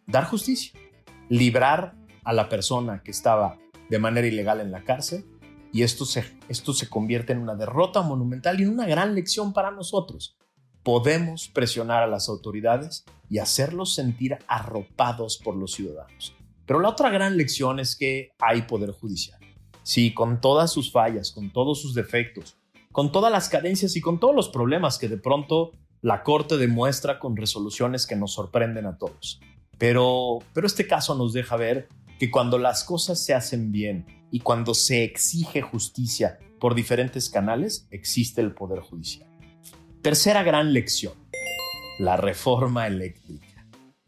dar 0.07 0.25
justicia, 0.25 0.73
librar 1.29 1.95
a 2.25 2.33
la 2.33 2.49
persona 2.49 3.03
que 3.03 3.11
estaba 3.11 3.59
de 3.89 3.99
manera 3.99 4.27
ilegal 4.27 4.61
en 4.61 4.71
la 4.71 4.85
cárcel 4.85 5.25
y 5.73 5.83
esto 5.83 6.05
se, 6.05 6.25
esto 6.49 6.75
se 6.75 6.89
convierte 6.89 7.33
en 7.33 7.41
una 7.41 7.55
derrota 7.55 8.03
monumental 8.03 8.61
y 8.61 8.65
en 8.65 8.71
una 8.71 8.87
gran 8.87 9.15
lección 9.15 9.53
para 9.53 9.71
nosotros. 9.71 10.37
Podemos 10.83 11.49
presionar 11.49 12.03
a 12.03 12.07
las 12.07 12.29
autoridades 12.29 13.05
y 13.31 13.39
hacerlos 13.39 13.95
sentir 13.95 14.39
arropados 14.49 15.39
por 15.39 15.57
los 15.57 15.73
ciudadanos. 15.73 16.37
Pero 16.67 16.81
la 16.81 16.89
otra 16.89 17.11
gran 17.11 17.37
lección 17.37 17.81
es 17.81 17.97
que 17.97 18.31
hay 18.39 18.63
poder 18.63 18.93
judicial. 18.93 19.39
Sí, 19.83 20.15
con 20.15 20.41
todas 20.41 20.73
sus 20.73 20.93
fallas, 20.93 21.33
con 21.33 21.53
todos 21.53 21.81
sus 21.83 21.95
defectos, 21.95 22.57
con 22.93 23.11
todas 23.11 23.33
las 23.33 23.49
carencias 23.49 23.97
y 23.97 24.01
con 24.01 24.21
todos 24.21 24.35
los 24.35 24.49
problemas 24.49 24.99
que 24.99 25.09
de 25.09 25.17
pronto 25.17 25.73
la 26.03 26.23
Corte 26.23 26.57
demuestra 26.57 27.19
con 27.19 27.37
resoluciones 27.37 28.07
que 28.07 28.17
nos 28.17 28.33
sorprenden 28.33 28.87
a 28.87 28.99
todos. 28.99 29.41
Pero, 29.79 30.39
pero 30.53 30.67
este 30.67 30.87
caso 30.87 31.15
nos 31.15 31.33
deja 31.33 31.57
ver 31.57 31.89
que 32.19 32.31
cuando 32.31 32.59
las 32.59 32.85
cosas 32.85 33.25
se 33.25 33.35
hacen 33.35 33.73
bien 33.73 34.07
y 34.31 34.41
cuando 34.41 34.75
se 34.75 35.03
exige 35.05 35.63
justicia 35.63 36.39
por 36.61 36.75
diferentes 36.75 37.29
canales, 37.29 37.89
existe 37.91 38.41
el 38.41 38.55
Poder 38.55 38.81
Judicial. 38.81 39.29
Tercera 40.03 40.43
gran 40.43 40.73
lección, 40.73 41.15
la 41.99 42.17
reforma 42.17 42.87
eléctrica. 42.87 43.52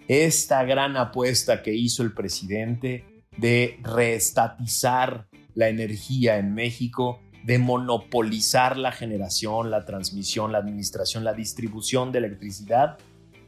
Esta 0.08 0.64
gran 0.64 0.98
apuesta 0.98 1.62
que 1.62 1.74
hizo 1.74 2.02
el 2.02 2.12
presidente 2.12 3.24
de 3.38 3.78
reestatizar 3.82 5.28
la 5.54 5.68
energía 5.68 6.36
en 6.36 6.54
México, 6.54 7.20
de 7.44 7.58
monopolizar 7.58 8.76
la 8.76 8.92
generación, 8.92 9.70
la 9.70 9.86
transmisión, 9.86 10.52
la 10.52 10.58
administración, 10.58 11.24
la 11.24 11.32
distribución 11.32 12.12
de 12.12 12.18
electricidad, 12.18 12.98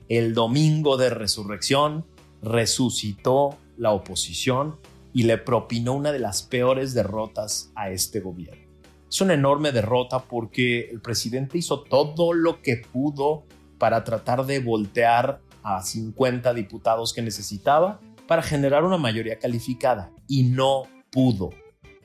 el 0.09 0.35
domingo 0.35 0.97
de 0.97 1.11
resurrección 1.11 2.07
resucitó 2.43 3.59
la 3.77 3.93
oposición 3.93 4.79
y 5.13 5.25
le 5.25 5.37
propinó 5.37 5.95
una 5.95 6.13
de 6.13 6.21
las 6.21 6.43
peores 6.43 6.95
derrotas 6.95 7.71
a 7.75 7.91
este 7.91 8.21
gobierno. 8.21 8.65
Es 9.09 9.21
una 9.21 9.35
enorme 9.35 9.73
derrota 9.73 10.21
porque 10.21 10.89
el 10.91 11.01
presidente 11.01 11.59
hizo 11.59 11.83
todo 11.83 12.33
lo 12.33 12.63
que 12.63 12.79
pudo 12.79 13.45
para 13.79 14.05
tratar 14.05 14.47
de 14.47 14.61
voltear 14.61 15.41
a 15.67 15.83
50 15.83 16.55
diputados 16.55 17.13
que 17.13 17.23
necesitaba 17.23 18.01
para 18.29 18.41
generar 18.41 18.85
una 18.85 18.99
mayoría 18.99 19.41
calificada 19.41 20.13
y 20.29 20.45
no 20.45 20.85
pudo. 21.11 21.51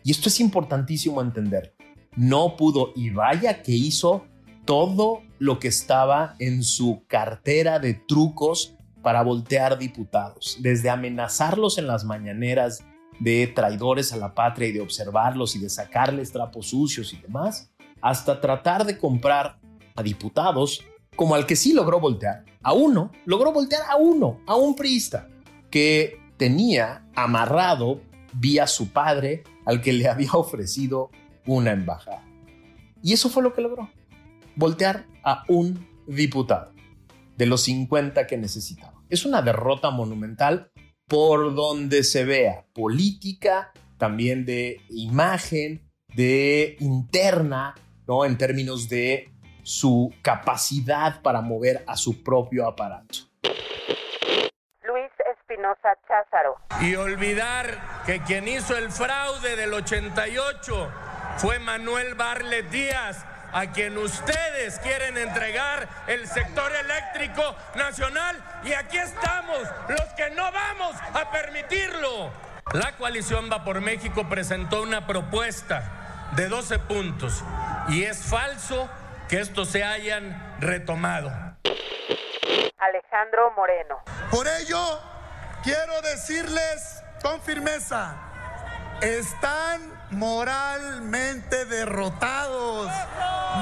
Y 0.03 0.10
esto 0.10 0.30
es 0.30 0.39
importantísimo 0.39 1.22
entender. 1.22 1.75
No 2.15 2.58
pudo 2.58 2.91
y 2.96 3.12
vaya 3.12 3.62
que 3.62 3.74
hizo 3.74 4.25
todo 4.65 5.22
lo 5.38 5.60
que 5.60 5.68
estaba 5.68 6.36
en 6.39 6.63
su 6.63 7.03
cartera 7.08 7.77
de 7.77 7.94
trucos 7.94 8.75
para 9.03 9.22
voltear 9.22 9.77
diputados, 9.77 10.58
desde 10.60 10.89
amenazarlos 10.89 11.77
en 11.77 11.86
las 11.86 12.03
mañaneras 12.03 12.84
de 13.20 13.46
traidores 13.46 14.12
a 14.12 14.18
la 14.18 14.34
patria 14.34 14.70
y 14.70 14.72
de 14.72 14.82
observarlos 14.82 15.56
y 15.56 15.60
de 15.60 15.70
sacarles 15.70 16.32
trapos 16.32 16.70
sucios 16.70 17.13
y 17.13 17.18
demás, 17.18 17.72
hasta 18.01 18.41
tratar 18.41 18.86
de 18.86 18.98
comprar 18.98 19.60
a 19.96 20.01
diputados 20.01 20.84
como 21.15 21.36
al 21.36 21.46
que 21.46 21.56
sí 21.56 21.74
logró 21.74 22.00
voltear, 22.00 22.46
a 22.62 22.74
uno, 22.74 23.12
logró 23.25 23.51
voltear 23.51 23.84
a 23.89 23.98
uno, 23.98 24.39
a 24.46 24.56
un 24.56 24.75
priista, 24.75 25.27
que 25.70 26.20
tenía 26.38 27.08
amarrado 27.15 28.01
vía 28.34 28.68
su 28.68 28.91
padre 28.91 29.44
al 29.65 29.82
que 29.82 29.94
le 29.94 30.08
había 30.08 30.32
ofrecido 30.34 31.12
una 31.46 31.72
embajada. 31.72 32.24
Y 33.03 33.13
eso 33.13 33.30
fue 33.30 33.44
lo 33.44 33.53
que 33.53 33.62
logró, 33.62 33.89
voltear 34.56 35.06
a 35.24 35.44
un 35.48 35.88
diputado 36.08 36.72
de 37.38 37.46
los 37.46 37.62
50 37.62 38.27
que 38.27 38.38
necesitaba. 38.38 39.03
Es 39.10 39.25
una 39.25 39.41
derrota 39.41 39.89
monumental 39.89 40.72
por 41.08 41.56
donde 41.56 42.03
se 42.03 42.24
vea 42.24 42.65
política, 42.74 43.72
también 43.98 44.46
de 44.46 44.82
imagen, 44.89 45.89
de 46.15 46.77
interna, 46.80 47.75
¿no? 48.08 48.25
En 48.25 48.38
términos 48.38 48.89
de 48.89 49.30
su 49.72 50.13
capacidad 50.22 51.22
para 51.22 51.42
mover 51.42 51.84
a 51.88 51.96
su 51.96 52.24
propio 52.24 52.68
aparato. 52.68 53.20
Luis 54.84 55.12
Espinosa 55.34 55.98
Cházaro. 56.08 56.58
Y 56.82 56.96
olvidar 56.96 58.04
que 58.06 58.22
quien 58.22 58.48
hizo 58.50 58.78
el 58.78 58.92
fraude 58.92 59.56
del 59.56 59.74
88 59.74 60.92
fue 61.38 61.60
Manuel 61.60 62.16
Barlet 62.16 62.70
Díaz, 62.70 63.25
a 63.54 63.72
quien 63.72 63.98
ustedes 63.98 64.78
quieren 64.80 65.18
entregar 65.18 65.88
el 66.08 66.28
sector 66.28 66.72
eléctrico 66.75 67.56
nacional. 67.75 68.44
Y 68.66 68.74
aquí 68.74 68.98
estamos, 68.98 69.60
los 69.88 70.06
que 70.18 70.32
no 70.32 70.51
vamos 70.51 70.96
a 71.13 71.32
permitirlo. 71.32 72.30
La 72.74 72.92
coalición 72.98 73.50
Va 73.51 73.63
por 73.63 73.80
México 73.80 74.28
presentó 74.28 74.82
una 74.82 75.08
propuesta 75.08 76.30
de 76.36 76.48
12 76.48 76.80
puntos 76.80 77.44
y 77.90 78.04
es 78.04 78.24
falso 78.24 78.90
que 79.31 79.39
estos 79.39 79.69
se 79.69 79.81
hayan 79.81 80.57
retomado. 80.59 81.31
Alejandro 82.77 83.51
Moreno. 83.55 84.03
Por 84.29 84.45
ello, 84.45 85.00
quiero 85.63 86.01
decirles 86.01 87.01
con 87.23 87.39
firmeza, 87.39 88.17
están 89.01 89.89
moralmente 90.09 91.63
derrotados. 91.63 92.91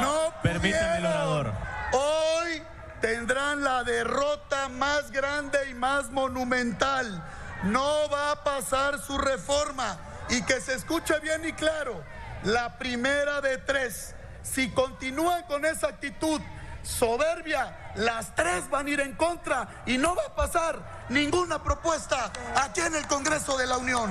No 0.02 0.34
Permítame 0.42 0.98
el 0.98 1.06
orador. 1.06 1.54
Hoy 1.92 2.64
tendrán 3.00 3.64
la 3.64 3.84
derrota 3.84 4.70
más 4.70 5.12
grande 5.12 5.70
y 5.70 5.76
más 5.76 6.10
monumental. 6.10 7.24
No 7.66 8.10
va 8.10 8.32
a 8.32 8.44
pasar 8.44 8.98
su 8.98 9.20
reforma. 9.20 10.00
Y 10.30 10.44
que 10.46 10.62
se 10.62 10.74
escuche 10.74 11.20
bien 11.20 11.46
y 11.46 11.54
claro, 11.54 12.04
la 12.44 12.80
primera 12.80 13.40
de 13.42 13.60
tres. 13.60 14.16
Si 14.52 14.70
continúan 14.70 15.44
con 15.48 15.64
esa 15.64 15.90
actitud 15.90 16.42
soberbia, 16.82 17.94
las 17.98 18.34
tres 18.36 18.68
van 18.70 18.88
a 18.88 18.90
ir 18.90 19.00
en 19.00 19.14
contra 19.14 19.84
y 19.86 19.98
no 19.98 20.16
va 20.16 20.24
a 20.28 20.36
pasar 20.36 21.06
ninguna 21.10 21.64
propuesta 21.64 22.32
aquí 22.56 22.82
en 22.82 22.96
el 22.96 23.06
Congreso 23.06 23.58
de 23.58 23.68
la 23.68 23.78
Unión. 23.78 24.10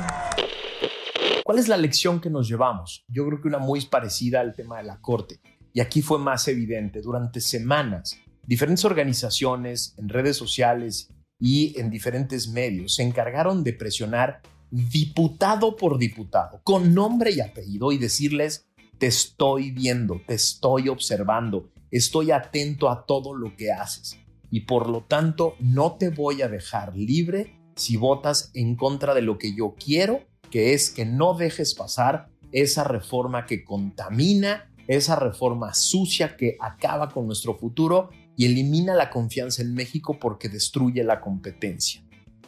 ¿Cuál 1.44 1.58
es 1.58 1.66
la 1.66 1.76
lección 1.76 2.20
que 2.20 2.30
nos 2.30 2.46
llevamos? 2.46 3.04
Yo 3.08 3.26
creo 3.26 3.40
que 3.40 3.48
una 3.48 3.58
muy 3.58 3.84
parecida 3.86 4.40
al 4.40 4.54
tema 4.54 4.78
de 4.78 4.84
la 4.84 5.00
Corte. 5.00 5.40
Y 5.72 5.80
aquí 5.80 6.02
fue 6.02 6.20
más 6.20 6.46
evidente. 6.46 7.00
Durante 7.00 7.40
semanas, 7.40 8.16
diferentes 8.44 8.84
organizaciones 8.84 9.94
en 9.98 10.08
redes 10.08 10.36
sociales 10.36 11.10
y 11.40 11.78
en 11.80 11.90
diferentes 11.90 12.48
medios 12.48 12.94
se 12.94 13.02
encargaron 13.02 13.64
de 13.64 13.72
presionar 13.72 14.40
diputado 14.70 15.76
por 15.76 15.98
diputado, 15.98 16.60
con 16.62 16.94
nombre 16.94 17.32
y 17.32 17.40
apellido, 17.40 17.90
y 17.90 17.98
decirles, 17.98 18.67
te 18.98 19.06
estoy 19.06 19.70
viendo, 19.70 20.20
te 20.26 20.34
estoy 20.34 20.88
observando, 20.88 21.70
estoy 21.90 22.32
atento 22.32 22.90
a 22.90 23.06
todo 23.06 23.34
lo 23.34 23.56
que 23.56 23.72
haces. 23.72 24.18
Y 24.50 24.60
por 24.60 24.88
lo 24.88 25.02
tanto, 25.04 25.54
no 25.60 25.96
te 25.96 26.10
voy 26.10 26.42
a 26.42 26.48
dejar 26.48 26.96
libre 26.96 27.58
si 27.76 27.96
votas 27.96 28.50
en 28.54 28.76
contra 28.76 29.14
de 29.14 29.22
lo 29.22 29.38
que 29.38 29.54
yo 29.54 29.74
quiero, 29.78 30.24
que 30.50 30.74
es 30.74 30.90
que 30.90 31.04
no 31.04 31.34
dejes 31.34 31.74
pasar 31.74 32.28
esa 32.50 32.82
reforma 32.82 33.46
que 33.46 33.62
contamina, 33.64 34.72
esa 34.88 35.16
reforma 35.16 35.74
sucia 35.74 36.36
que 36.36 36.56
acaba 36.60 37.10
con 37.10 37.26
nuestro 37.26 37.56
futuro 37.56 38.10
y 38.36 38.46
elimina 38.46 38.94
la 38.94 39.10
confianza 39.10 39.62
en 39.62 39.74
México 39.74 40.18
porque 40.18 40.48
destruye 40.48 41.04
la 41.04 41.20
competencia. 41.20 42.02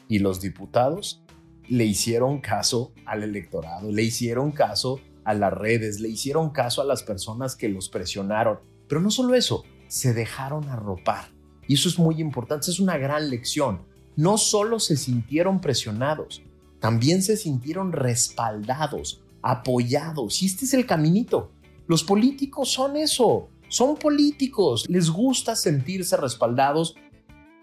Y 0.09 0.21
los 0.21 0.41
diputados 0.41 1.23
le 1.69 1.85
hicieron 1.85 2.41
caso 2.41 2.93
al 3.05 3.23
electorado, 3.23 3.93
le 3.93 4.03
hicieron 4.03 4.51
caso 4.51 5.01
a 5.25 5.35
las 5.35 5.53
redes, 5.53 6.01
le 6.01 6.09
hicieron 6.09 6.51
caso 6.51 6.83
a 6.83 6.85
las 6.85 7.03
personas 7.03 7.57
que 7.57 7.69
los 7.69 7.89
presionaron. 7.89 8.59
Pero 8.89 9.01
no 9.01 9.11
solo 9.11 9.35
eso, 9.35 9.65
se 9.89 10.15
dejaron 10.15 10.69
arropar. 10.69 11.31
Y 11.67 11.75
eso 11.75 11.89
es 11.89 11.99
muy 11.99 12.21
importante, 12.21 12.71
es 12.71 12.81
una 12.81 12.99
gran 12.99 13.31
lección. 13.31 13.83
No 14.17 14.39
solo 14.39 14.81
se 14.81 14.97
sintieron 14.97 15.61
presionados, 15.61 16.43
también 16.81 17.23
se 17.23 17.37
sintieron 17.37 17.93
respaldados, 17.93 19.23
apoyados. 19.43 20.43
Y 20.43 20.47
este 20.47 20.65
es 20.65 20.75
el 20.75 20.87
caminito. 20.87 21.53
Los 21.87 22.05
políticos 22.05 22.73
son 22.73 22.97
eso, 22.97 23.49
son 23.69 23.97
políticos. 23.97 24.85
Les 24.89 25.11
gusta 25.11 25.55
sentirse 25.57 26.17
respaldados 26.17 26.97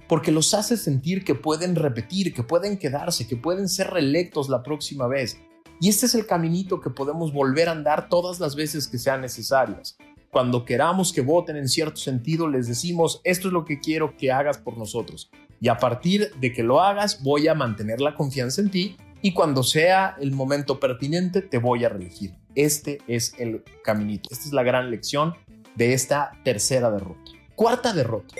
porque 0.07 0.31
los 0.31 0.53
hace 0.53 0.77
sentir 0.77 1.23
que 1.23 1.35
pueden 1.35 1.75
repetir, 1.75 2.33
que 2.33 2.43
pueden 2.43 2.77
quedarse, 2.77 3.27
que 3.27 3.35
pueden 3.35 3.67
ser 3.67 3.89
reelectos 3.89 4.49
la 4.49 4.63
próxima 4.63 5.07
vez. 5.07 5.37
Y 5.79 5.89
este 5.89 6.07
es 6.07 6.15
el 6.15 6.25
caminito 6.25 6.81
que 6.81 6.89
podemos 6.89 7.31
volver 7.31 7.69
a 7.69 7.73
andar 7.73 8.09
todas 8.09 8.39
las 8.39 8.55
veces 8.55 8.87
que 8.87 8.97
sean 8.97 9.21
necesarias. 9.21 9.97
Cuando 10.31 10.65
queramos 10.65 11.13
que 11.13 11.21
voten 11.21 11.55
en 11.55 11.69
cierto 11.69 11.97
sentido, 11.97 12.47
les 12.47 12.67
decimos, 12.67 13.21
esto 13.23 13.47
es 13.47 13.53
lo 13.53 13.65
que 13.65 13.79
quiero 13.79 14.17
que 14.17 14.31
hagas 14.31 14.57
por 14.57 14.77
nosotros. 14.77 15.29
Y 15.61 15.69
a 15.69 15.77
partir 15.77 16.31
de 16.39 16.51
que 16.51 16.63
lo 16.63 16.81
hagas, 16.81 17.23
voy 17.23 17.47
a 17.47 17.55
mantener 17.55 18.01
la 18.01 18.15
confianza 18.15 18.61
en 18.61 18.69
ti 18.69 18.97
y 19.21 19.33
cuando 19.33 19.63
sea 19.63 20.15
el 20.19 20.31
momento 20.31 20.79
pertinente, 20.79 21.41
te 21.41 21.57
voy 21.57 21.83
a 21.83 21.89
reelegir. 21.89 22.35
Este 22.55 22.99
es 23.07 23.33
el 23.37 23.63
caminito. 23.83 24.29
Esta 24.31 24.45
es 24.45 24.53
la 24.53 24.63
gran 24.63 24.91
lección 24.91 25.35
de 25.75 25.93
esta 25.93 26.31
tercera 26.43 26.91
derrota. 26.91 27.31
Cuarta 27.55 27.93
derrota. 27.93 28.35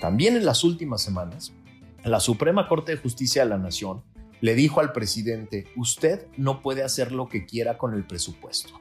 También 0.00 0.36
en 0.36 0.44
las 0.44 0.64
últimas 0.64 1.02
semanas, 1.02 1.52
la 2.04 2.20
Suprema 2.20 2.68
Corte 2.68 2.92
de 2.92 2.98
Justicia 2.98 3.42
de 3.42 3.50
la 3.50 3.58
Nación 3.58 4.02
le 4.40 4.54
dijo 4.54 4.80
al 4.80 4.92
presidente, 4.92 5.66
usted 5.76 6.26
no 6.36 6.62
puede 6.62 6.82
hacer 6.82 7.12
lo 7.12 7.28
que 7.28 7.46
quiera 7.46 7.78
con 7.78 7.94
el 7.94 8.06
presupuesto. 8.06 8.80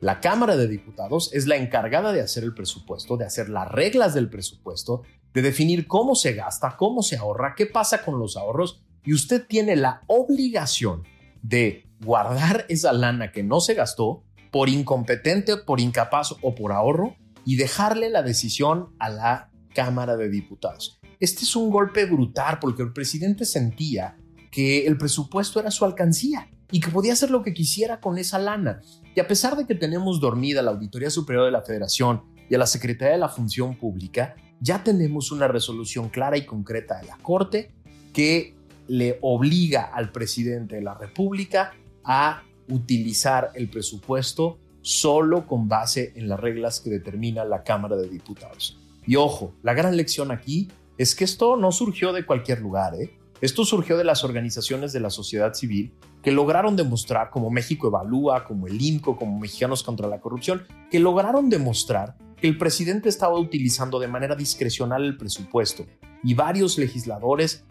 La 0.00 0.20
Cámara 0.20 0.56
de 0.56 0.66
Diputados 0.66 1.30
es 1.34 1.46
la 1.46 1.56
encargada 1.56 2.12
de 2.12 2.22
hacer 2.22 2.42
el 2.42 2.54
presupuesto, 2.54 3.18
de 3.18 3.26
hacer 3.26 3.50
las 3.50 3.70
reglas 3.70 4.14
del 4.14 4.30
presupuesto, 4.30 5.02
de 5.34 5.42
definir 5.42 5.86
cómo 5.86 6.14
se 6.14 6.32
gasta, 6.32 6.76
cómo 6.78 7.02
se 7.02 7.16
ahorra, 7.16 7.54
qué 7.54 7.66
pasa 7.66 8.02
con 8.02 8.18
los 8.18 8.36
ahorros, 8.36 8.82
y 9.04 9.12
usted 9.12 9.46
tiene 9.46 9.76
la 9.76 10.02
obligación 10.06 11.04
de 11.42 11.86
guardar 12.02 12.64
esa 12.70 12.92
lana 12.92 13.32
que 13.32 13.42
no 13.42 13.60
se 13.60 13.74
gastó 13.74 14.24
por 14.50 14.68
incompetente, 14.68 15.56
por 15.58 15.80
incapaz 15.80 16.34
o 16.42 16.54
por 16.54 16.72
ahorro 16.72 17.16
y 17.44 17.56
dejarle 17.56 18.10
la 18.10 18.22
decisión 18.22 18.94
a 18.98 19.10
la 19.10 19.50
Cámara 19.74 20.16
de 20.16 20.28
Diputados. 20.28 20.98
Este 21.20 21.44
es 21.44 21.54
un 21.54 21.70
golpe 21.70 22.06
brutal 22.06 22.58
porque 22.58 22.82
el 22.82 22.92
presidente 22.92 23.44
sentía 23.44 24.16
que 24.50 24.86
el 24.86 24.96
presupuesto 24.96 25.60
era 25.60 25.70
su 25.70 25.84
alcancía 25.84 26.48
y 26.70 26.80
que 26.80 26.90
podía 26.90 27.12
hacer 27.12 27.30
lo 27.30 27.42
que 27.42 27.54
quisiera 27.54 28.00
con 28.00 28.18
esa 28.18 28.38
lana. 28.38 28.80
Y 29.14 29.20
a 29.20 29.28
pesar 29.28 29.56
de 29.56 29.66
que 29.66 29.74
tenemos 29.74 30.20
dormida 30.20 30.62
la 30.62 30.70
Auditoría 30.70 31.10
Superior 31.10 31.44
de 31.44 31.50
la 31.50 31.62
Federación 31.62 32.22
y 32.48 32.54
a 32.54 32.58
la 32.58 32.66
Secretaría 32.66 33.14
de 33.14 33.20
la 33.20 33.28
Función 33.28 33.76
Pública, 33.76 34.34
ya 34.60 34.84
tenemos 34.84 35.32
una 35.32 35.48
resolución 35.48 36.08
clara 36.08 36.36
y 36.36 36.44
concreta 36.44 36.98
de 36.98 37.06
la 37.06 37.16
Corte 37.18 37.72
que 38.12 38.56
le 38.88 39.18
obliga 39.22 39.82
al 39.82 40.12
presidente 40.12 40.76
de 40.76 40.82
la 40.82 40.94
República 40.94 41.72
a 42.04 42.42
utilizar 42.68 43.50
el 43.54 43.68
presupuesto 43.68 44.58
solo 44.82 45.46
con 45.46 45.68
base 45.68 46.12
en 46.16 46.28
las 46.28 46.40
reglas 46.40 46.80
que 46.80 46.90
determina 46.90 47.44
la 47.44 47.62
Cámara 47.62 47.96
de 47.96 48.08
Diputados. 48.08 48.78
Y 49.06 49.16
ojo, 49.16 49.54
la 49.62 49.74
gran 49.74 49.96
lección 49.96 50.30
aquí 50.30 50.68
es 50.98 51.14
que 51.14 51.24
esto 51.24 51.56
no 51.56 51.72
surgió 51.72 52.12
de 52.12 52.26
cualquier 52.26 52.60
lugar, 52.60 52.94
¿eh? 52.94 53.19
Esto 53.40 53.64
surgió 53.64 53.96
de 53.96 54.04
las 54.04 54.22
organizaciones 54.22 54.92
de 54.92 55.00
la 55.00 55.08
sociedad 55.08 55.54
civil 55.54 55.94
que 56.22 56.30
lograron 56.30 56.76
demostrar, 56.76 57.30
como 57.30 57.48
México 57.48 57.88
Evalúa, 57.88 58.44
como 58.44 58.66
el 58.66 58.80
INCO, 58.80 59.16
como 59.16 59.38
Mexicanos 59.38 59.82
contra 59.82 60.08
la 60.08 60.20
Corrupción, 60.20 60.64
que 60.90 61.00
lograron 61.00 61.48
demostrar 61.48 62.18
que 62.36 62.48
el 62.48 62.58
presidente 62.58 63.08
estaba 63.08 63.38
utilizando 63.38 63.98
de 63.98 64.08
manera 64.08 64.36
discrecional 64.36 65.04
el 65.04 65.16
presupuesto 65.16 65.86
y 66.22 66.34
varios 66.34 66.76
legisladores 66.76 67.64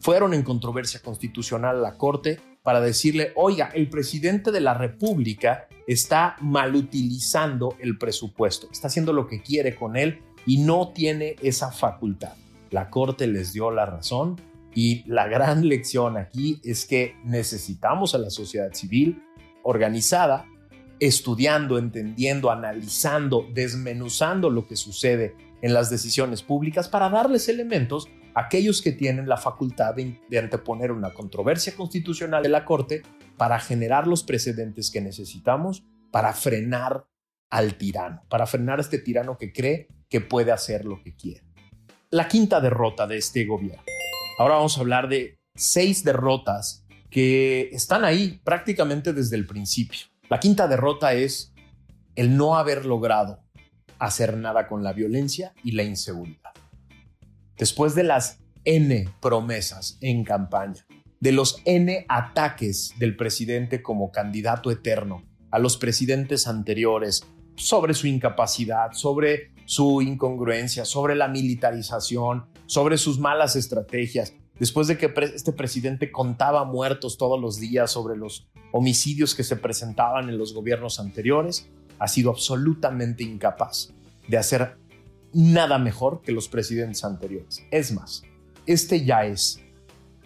fueron 0.00 0.34
en 0.34 0.42
controversia 0.42 1.00
constitucional 1.00 1.76
a 1.76 1.80
la 1.80 1.94
Corte 1.96 2.38
para 2.62 2.80
decirle, 2.82 3.32
oiga, 3.34 3.70
el 3.74 3.88
presidente 3.88 4.52
de 4.52 4.60
la 4.60 4.74
República 4.74 5.68
está 5.86 6.36
mal 6.42 6.74
utilizando 6.76 7.76
el 7.80 7.96
presupuesto, 7.96 8.68
está 8.70 8.88
haciendo 8.88 9.14
lo 9.14 9.26
que 9.26 9.40
quiere 9.40 9.74
con 9.74 9.96
él 9.96 10.20
y 10.44 10.58
no 10.58 10.92
tiene 10.94 11.36
esa 11.42 11.72
facultad. 11.72 12.34
La 12.70 12.90
Corte 12.90 13.26
les 13.26 13.54
dio 13.54 13.70
la 13.70 13.86
razón 13.86 14.38
y 14.80 15.02
la 15.08 15.26
gran 15.26 15.66
lección 15.66 16.16
aquí 16.16 16.60
es 16.62 16.86
que 16.86 17.16
necesitamos 17.24 18.14
a 18.14 18.18
la 18.18 18.30
sociedad 18.30 18.72
civil 18.72 19.20
organizada, 19.64 20.46
estudiando, 21.00 21.78
entendiendo, 21.78 22.52
analizando, 22.52 23.44
desmenuzando 23.52 24.50
lo 24.50 24.68
que 24.68 24.76
sucede 24.76 25.34
en 25.62 25.74
las 25.74 25.90
decisiones 25.90 26.44
públicas 26.44 26.88
para 26.88 27.08
darles 27.08 27.48
elementos 27.48 28.08
a 28.34 28.42
aquellos 28.42 28.80
que 28.80 28.92
tienen 28.92 29.28
la 29.28 29.36
facultad 29.36 29.96
de, 29.96 30.20
de 30.30 30.38
anteponer 30.38 30.92
una 30.92 31.12
controversia 31.12 31.74
constitucional 31.74 32.44
de 32.44 32.48
la 32.48 32.64
Corte 32.64 33.02
para 33.36 33.58
generar 33.58 34.06
los 34.06 34.22
precedentes 34.22 34.92
que 34.92 35.00
necesitamos 35.00 35.82
para 36.12 36.32
frenar 36.34 37.04
al 37.50 37.74
tirano, 37.74 38.22
para 38.28 38.46
frenar 38.46 38.78
a 38.78 38.82
este 38.82 38.98
tirano 38.98 39.38
que 39.38 39.52
cree 39.52 39.88
que 40.08 40.20
puede 40.20 40.52
hacer 40.52 40.84
lo 40.84 41.02
que 41.02 41.16
quiere. 41.16 41.42
La 42.10 42.28
quinta 42.28 42.60
derrota 42.60 43.08
de 43.08 43.16
este 43.16 43.44
gobierno. 43.44 43.82
Ahora 44.38 44.54
vamos 44.54 44.78
a 44.78 44.82
hablar 44.82 45.08
de 45.08 45.40
seis 45.56 46.04
derrotas 46.04 46.86
que 47.10 47.70
están 47.72 48.04
ahí 48.04 48.40
prácticamente 48.44 49.12
desde 49.12 49.34
el 49.34 49.46
principio. 49.46 49.98
La 50.30 50.38
quinta 50.38 50.68
derrota 50.68 51.12
es 51.12 51.52
el 52.14 52.36
no 52.36 52.56
haber 52.56 52.86
logrado 52.86 53.42
hacer 53.98 54.36
nada 54.36 54.68
con 54.68 54.84
la 54.84 54.92
violencia 54.92 55.54
y 55.64 55.72
la 55.72 55.82
inseguridad. 55.82 56.52
Después 57.56 57.96
de 57.96 58.04
las 58.04 58.38
N 58.64 59.08
promesas 59.20 59.98
en 60.02 60.22
campaña, 60.22 60.86
de 61.18 61.32
los 61.32 61.60
N 61.64 62.06
ataques 62.08 62.94
del 62.96 63.16
presidente 63.16 63.82
como 63.82 64.12
candidato 64.12 64.70
eterno 64.70 65.24
a 65.50 65.58
los 65.58 65.76
presidentes 65.76 66.46
anteriores 66.46 67.24
sobre 67.56 67.92
su 67.92 68.06
incapacidad, 68.06 68.92
sobre 68.92 69.50
su 69.64 70.00
incongruencia, 70.00 70.84
sobre 70.84 71.16
la 71.16 71.26
militarización, 71.26 72.46
sobre 72.68 72.98
sus 72.98 73.18
malas 73.18 73.56
estrategias, 73.56 74.34
después 74.60 74.86
de 74.88 74.98
que 74.98 75.12
este 75.34 75.52
presidente 75.52 76.12
contaba 76.12 76.64
muertos 76.64 77.16
todos 77.16 77.40
los 77.40 77.58
días 77.58 77.90
sobre 77.90 78.16
los 78.16 78.46
homicidios 78.72 79.34
que 79.34 79.42
se 79.42 79.56
presentaban 79.56 80.28
en 80.28 80.36
los 80.36 80.52
gobiernos 80.52 81.00
anteriores, 81.00 81.66
ha 81.98 82.06
sido 82.06 82.30
absolutamente 82.30 83.24
incapaz 83.24 83.88
de 84.28 84.36
hacer 84.36 84.76
nada 85.32 85.78
mejor 85.78 86.20
que 86.20 86.30
los 86.30 86.48
presidentes 86.48 87.04
anteriores. 87.04 87.64
Es 87.70 87.90
más, 87.90 88.22
este 88.66 89.02
ya 89.02 89.24
es, 89.24 89.60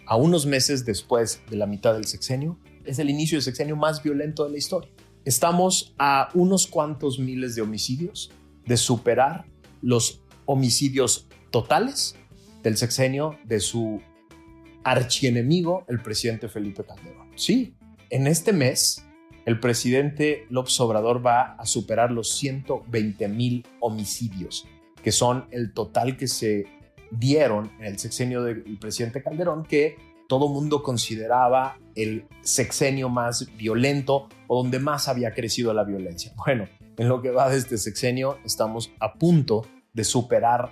a 0.05 0.17
unos 0.17 0.45
meses 0.45 0.85
después 0.85 1.41
de 1.49 1.55
la 1.55 1.65
mitad 1.65 1.93
del 1.93 2.05
sexenio, 2.05 2.59
es 2.83 2.99
el 2.99 3.09
inicio 3.09 3.37
del 3.37 3.43
sexenio 3.43 3.77
más 3.77 4.03
violento 4.03 4.43
de 4.43 4.51
la 4.51 4.57
historia. 4.57 4.91
Estamos 5.23 5.95
a 5.97 6.27
unos 6.33 6.67
cuantos 6.67 7.19
miles 7.19 7.55
de 7.55 7.61
homicidios 7.61 8.31
de 8.65 8.75
superar 8.75 9.45
los 9.81 10.19
homicidios 10.45 11.29
totales 11.49 12.17
del 12.63 12.77
sexenio 12.77 13.37
de 13.43 13.59
su 13.59 14.01
archienemigo, 14.83 15.85
el 15.87 16.01
presidente 16.01 16.47
Felipe 16.47 16.83
Calderón. 16.83 17.29
Sí, 17.35 17.75
en 18.09 18.27
este 18.27 18.53
mes 18.53 19.05
el 19.45 19.59
presidente 19.59 20.45
López 20.49 20.79
Obrador 20.79 21.25
va 21.25 21.53
a 21.55 21.65
superar 21.65 22.11
los 22.11 22.33
120 22.35 23.27
mil 23.27 23.65
homicidios, 23.81 24.65
que 25.03 25.11
son 25.11 25.45
el 25.51 25.73
total 25.73 26.15
que 26.15 26.27
se 26.27 26.65
dieron 27.11 27.71
en 27.79 27.85
el 27.85 27.99
sexenio 27.99 28.43
del 28.43 28.79
presidente 28.79 29.21
Calderón, 29.21 29.63
que 29.63 29.97
todo 30.29 30.47
mundo 30.47 30.81
consideraba 30.81 31.77
el 31.95 32.25
sexenio 32.41 33.09
más 33.09 33.47
violento 33.57 34.29
o 34.47 34.63
donde 34.63 34.79
más 34.79 35.09
había 35.09 35.33
crecido 35.33 35.73
la 35.73 35.83
violencia. 35.83 36.33
Bueno, 36.37 36.67
en 36.97 37.09
lo 37.09 37.21
que 37.21 37.31
va 37.31 37.49
de 37.49 37.57
este 37.57 37.77
sexenio 37.77 38.37
estamos 38.45 38.91
a 38.99 39.13
punto 39.13 39.67
de 39.93 40.03
superar 40.03 40.71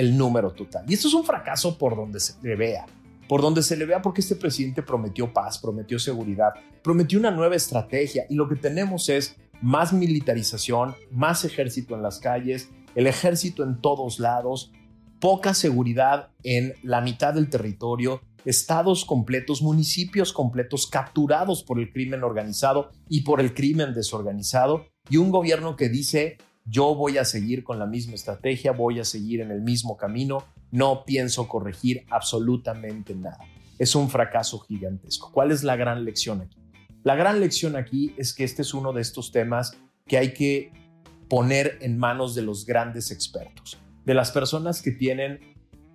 el 0.00 0.16
número 0.16 0.52
total. 0.52 0.84
Y 0.88 0.94
esto 0.94 1.08
es 1.08 1.14
un 1.14 1.24
fracaso 1.24 1.76
por 1.76 1.94
donde 1.94 2.20
se 2.20 2.34
le 2.42 2.56
vea 2.56 2.86
por 3.30 3.42
donde 3.42 3.62
se 3.62 3.76
le 3.76 3.86
vea 3.86 4.02
porque 4.02 4.22
este 4.22 4.34
presidente 4.34 4.82
prometió 4.82 5.32
paz, 5.32 5.56
prometió 5.60 6.00
seguridad, 6.00 6.50
prometió 6.82 7.16
una 7.16 7.30
nueva 7.30 7.54
estrategia 7.54 8.24
y 8.28 8.34
lo 8.34 8.48
que 8.48 8.56
tenemos 8.56 9.08
es 9.08 9.36
más 9.62 9.92
militarización, 9.92 10.96
más 11.12 11.44
ejército 11.44 11.94
en 11.94 12.02
las 12.02 12.18
calles, 12.18 12.70
el 12.96 13.06
ejército 13.06 13.62
en 13.62 13.80
todos 13.80 14.18
lados, 14.18 14.72
poca 15.20 15.54
seguridad 15.54 16.30
en 16.42 16.74
la 16.82 17.00
mitad 17.02 17.32
del 17.32 17.50
territorio, 17.50 18.20
estados 18.44 19.04
completos, 19.04 19.62
municipios 19.62 20.32
completos 20.32 20.88
capturados 20.88 21.62
por 21.62 21.78
el 21.78 21.92
crimen 21.92 22.24
organizado 22.24 22.90
y 23.08 23.20
por 23.20 23.40
el 23.40 23.54
crimen 23.54 23.94
desorganizado 23.94 24.86
y 25.08 25.18
un 25.18 25.30
gobierno 25.30 25.76
que 25.76 25.88
dice 25.88 26.38
yo 26.64 26.94
voy 26.94 27.18
a 27.18 27.24
seguir 27.24 27.64
con 27.64 27.78
la 27.78 27.86
misma 27.86 28.14
estrategia, 28.14 28.72
voy 28.72 29.00
a 29.00 29.04
seguir 29.04 29.40
en 29.40 29.50
el 29.50 29.62
mismo 29.62 29.96
camino, 29.96 30.44
no 30.70 31.04
pienso 31.04 31.48
corregir 31.48 32.04
absolutamente 32.10 33.14
nada. 33.14 33.38
Es 33.78 33.94
un 33.94 34.10
fracaso 34.10 34.60
gigantesco. 34.60 35.30
¿Cuál 35.32 35.50
es 35.50 35.62
la 35.64 35.76
gran 35.76 36.04
lección 36.04 36.42
aquí? 36.42 36.58
La 37.02 37.14
gran 37.14 37.40
lección 37.40 37.76
aquí 37.76 38.14
es 38.18 38.34
que 38.34 38.44
este 38.44 38.62
es 38.62 38.74
uno 38.74 38.92
de 38.92 39.00
estos 39.00 39.32
temas 39.32 39.76
que 40.06 40.18
hay 40.18 40.34
que 40.34 40.72
poner 41.28 41.78
en 41.80 41.98
manos 41.98 42.34
de 42.34 42.42
los 42.42 42.66
grandes 42.66 43.10
expertos, 43.10 43.78
de 44.04 44.14
las 44.14 44.32
personas 44.32 44.82
que 44.82 44.90
tienen 44.90 45.40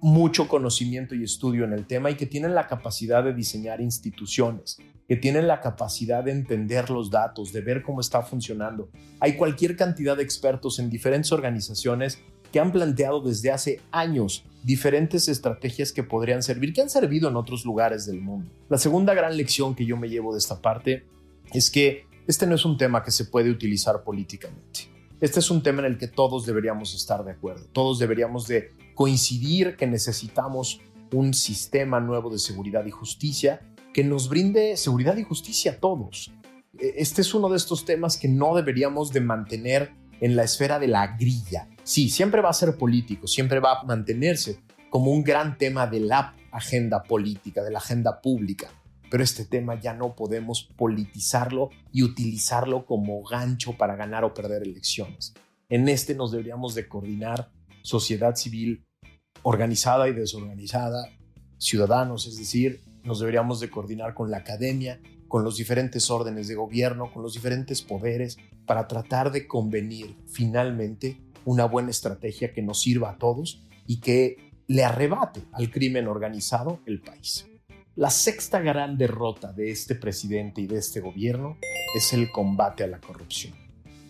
mucho 0.01 0.47
conocimiento 0.47 1.15
y 1.15 1.23
estudio 1.23 1.65
en 1.65 1.73
el 1.73 1.85
tema 1.85 2.09
y 2.09 2.15
que 2.15 2.25
tienen 2.25 2.55
la 2.55 2.67
capacidad 2.67 3.23
de 3.23 3.33
diseñar 3.33 3.81
instituciones, 3.81 4.77
que 5.07 5.15
tienen 5.15 5.47
la 5.47 5.61
capacidad 5.61 6.23
de 6.23 6.31
entender 6.31 6.89
los 6.89 7.11
datos, 7.11 7.53
de 7.53 7.61
ver 7.61 7.83
cómo 7.83 8.01
está 8.01 8.21
funcionando. 8.23 8.89
Hay 9.19 9.37
cualquier 9.37 9.75
cantidad 9.75 10.17
de 10.17 10.23
expertos 10.23 10.79
en 10.79 10.89
diferentes 10.89 11.31
organizaciones 11.31 12.19
que 12.51 12.59
han 12.59 12.71
planteado 12.71 13.21
desde 13.21 13.51
hace 13.51 13.81
años 13.91 14.45
diferentes 14.63 15.27
estrategias 15.27 15.91
que 15.91 16.03
podrían 16.03 16.41
servir, 16.41 16.73
que 16.73 16.81
han 16.81 16.89
servido 16.89 17.29
en 17.29 17.35
otros 17.35 17.65
lugares 17.65 18.05
del 18.05 18.21
mundo. 18.21 18.49
La 18.69 18.77
segunda 18.77 19.13
gran 19.13 19.37
lección 19.37 19.75
que 19.75 19.85
yo 19.85 19.97
me 19.97 20.09
llevo 20.09 20.33
de 20.33 20.39
esta 20.39 20.61
parte 20.61 21.05
es 21.53 21.69
que 21.69 22.05
este 22.27 22.47
no 22.47 22.55
es 22.55 22.65
un 22.65 22.77
tema 22.77 23.03
que 23.03 23.11
se 23.11 23.25
puede 23.25 23.51
utilizar 23.51 24.03
políticamente. 24.03 24.89
Este 25.21 25.39
es 25.39 25.51
un 25.51 25.61
tema 25.61 25.79
en 25.81 25.85
el 25.85 25.97
que 25.97 26.07
todos 26.07 26.45
deberíamos 26.45 26.95
estar 26.95 27.23
de 27.23 27.31
acuerdo. 27.31 27.65
Todos 27.71 27.99
deberíamos 27.99 28.47
de 28.47 28.71
coincidir 28.95 29.75
que 29.75 29.85
necesitamos 29.85 30.81
un 31.11 31.33
sistema 31.33 31.99
nuevo 31.99 32.29
de 32.29 32.39
seguridad 32.39 32.85
y 32.85 32.91
justicia 32.91 33.61
que 33.95 34.03
nos 34.03 34.27
brinde 34.27 34.75
seguridad 34.75 35.15
y 35.15 35.23
justicia 35.23 35.71
a 35.71 35.77
todos. 35.77 36.29
E, 36.77 36.95
este 36.97 37.21
es 37.21 37.33
uno 37.33 37.47
de 37.47 37.55
estos 37.55 37.85
temas 37.85 38.17
que 38.17 38.27
no 38.27 38.53
deberíamos 38.53 39.13
de 39.13 39.21
mantener 39.21 39.93
en 40.19 40.35
la 40.35 40.43
esfera 40.43 40.79
de 40.79 40.89
la 40.89 41.15
grilla. 41.15 41.69
Sí, 41.85 42.09
siempre 42.09 42.41
va 42.41 42.49
a 42.49 42.53
ser 42.53 42.77
político, 42.77 43.25
siempre 43.25 43.61
va 43.61 43.79
a 43.79 43.83
mantenerse 43.85 44.59
como 44.89 45.11
un 45.11 45.23
gran 45.23 45.57
tema 45.57 45.87
de 45.87 46.01
la 46.01 46.35
agenda 46.51 47.03
política, 47.03 47.63
de 47.63 47.71
la 47.71 47.77
agenda 47.77 48.19
pública, 48.19 48.67
pero 49.09 49.23
este 49.23 49.45
tema 49.45 49.79
ya 49.79 49.93
no 49.93 50.13
podemos 50.13 50.63
politizarlo 50.75 51.69
y 51.93 52.03
utilizarlo 52.03 52.85
como 52.85 53.23
gancho 53.23 53.77
para 53.77 53.95
ganar 53.95 54.25
o 54.25 54.33
perder 54.33 54.63
elecciones. 54.63 55.33
En 55.69 55.87
este 55.87 56.15
nos 56.15 56.33
deberíamos 56.33 56.75
de 56.75 56.89
coordinar 56.89 57.49
sociedad 57.81 58.35
civil 58.35 58.83
organizada 59.41 60.09
y 60.09 60.13
desorganizada, 60.13 61.07
ciudadanos, 61.57 62.27
es 62.27 62.37
decir, 62.37 62.81
nos 63.05 63.19
deberíamos 63.19 63.59
de 63.59 63.69
coordinar 63.69 64.13
con 64.13 64.31
la 64.31 64.37
academia, 64.37 64.99
con 65.27 65.43
los 65.43 65.57
diferentes 65.57 66.09
órdenes 66.09 66.47
de 66.47 66.55
gobierno, 66.55 67.11
con 67.11 67.23
los 67.23 67.33
diferentes 67.33 67.81
poderes, 67.81 68.37
para 68.65 68.87
tratar 68.87 69.31
de 69.31 69.47
convenir 69.47 70.15
finalmente 70.27 71.21
una 71.45 71.65
buena 71.65 71.91
estrategia 71.91 72.53
que 72.53 72.61
nos 72.61 72.81
sirva 72.81 73.11
a 73.11 73.17
todos 73.17 73.61
y 73.85 73.99
que 73.99 74.51
le 74.67 74.83
arrebate 74.83 75.43
al 75.51 75.69
crimen 75.69 76.07
organizado 76.07 76.79
el 76.85 77.01
país. 77.01 77.47
La 77.95 78.09
sexta 78.09 78.59
gran 78.59 78.97
derrota 78.97 79.53
de 79.53 79.71
este 79.71 79.95
presidente 79.95 80.61
y 80.61 80.67
de 80.67 80.79
este 80.79 80.99
gobierno 80.99 81.57
es 81.95 82.11
el 82.13 82.31
combate 82.31 82.83
a 82.83 82.87
la 82.87 82.99
corrupción. 82.99 83.53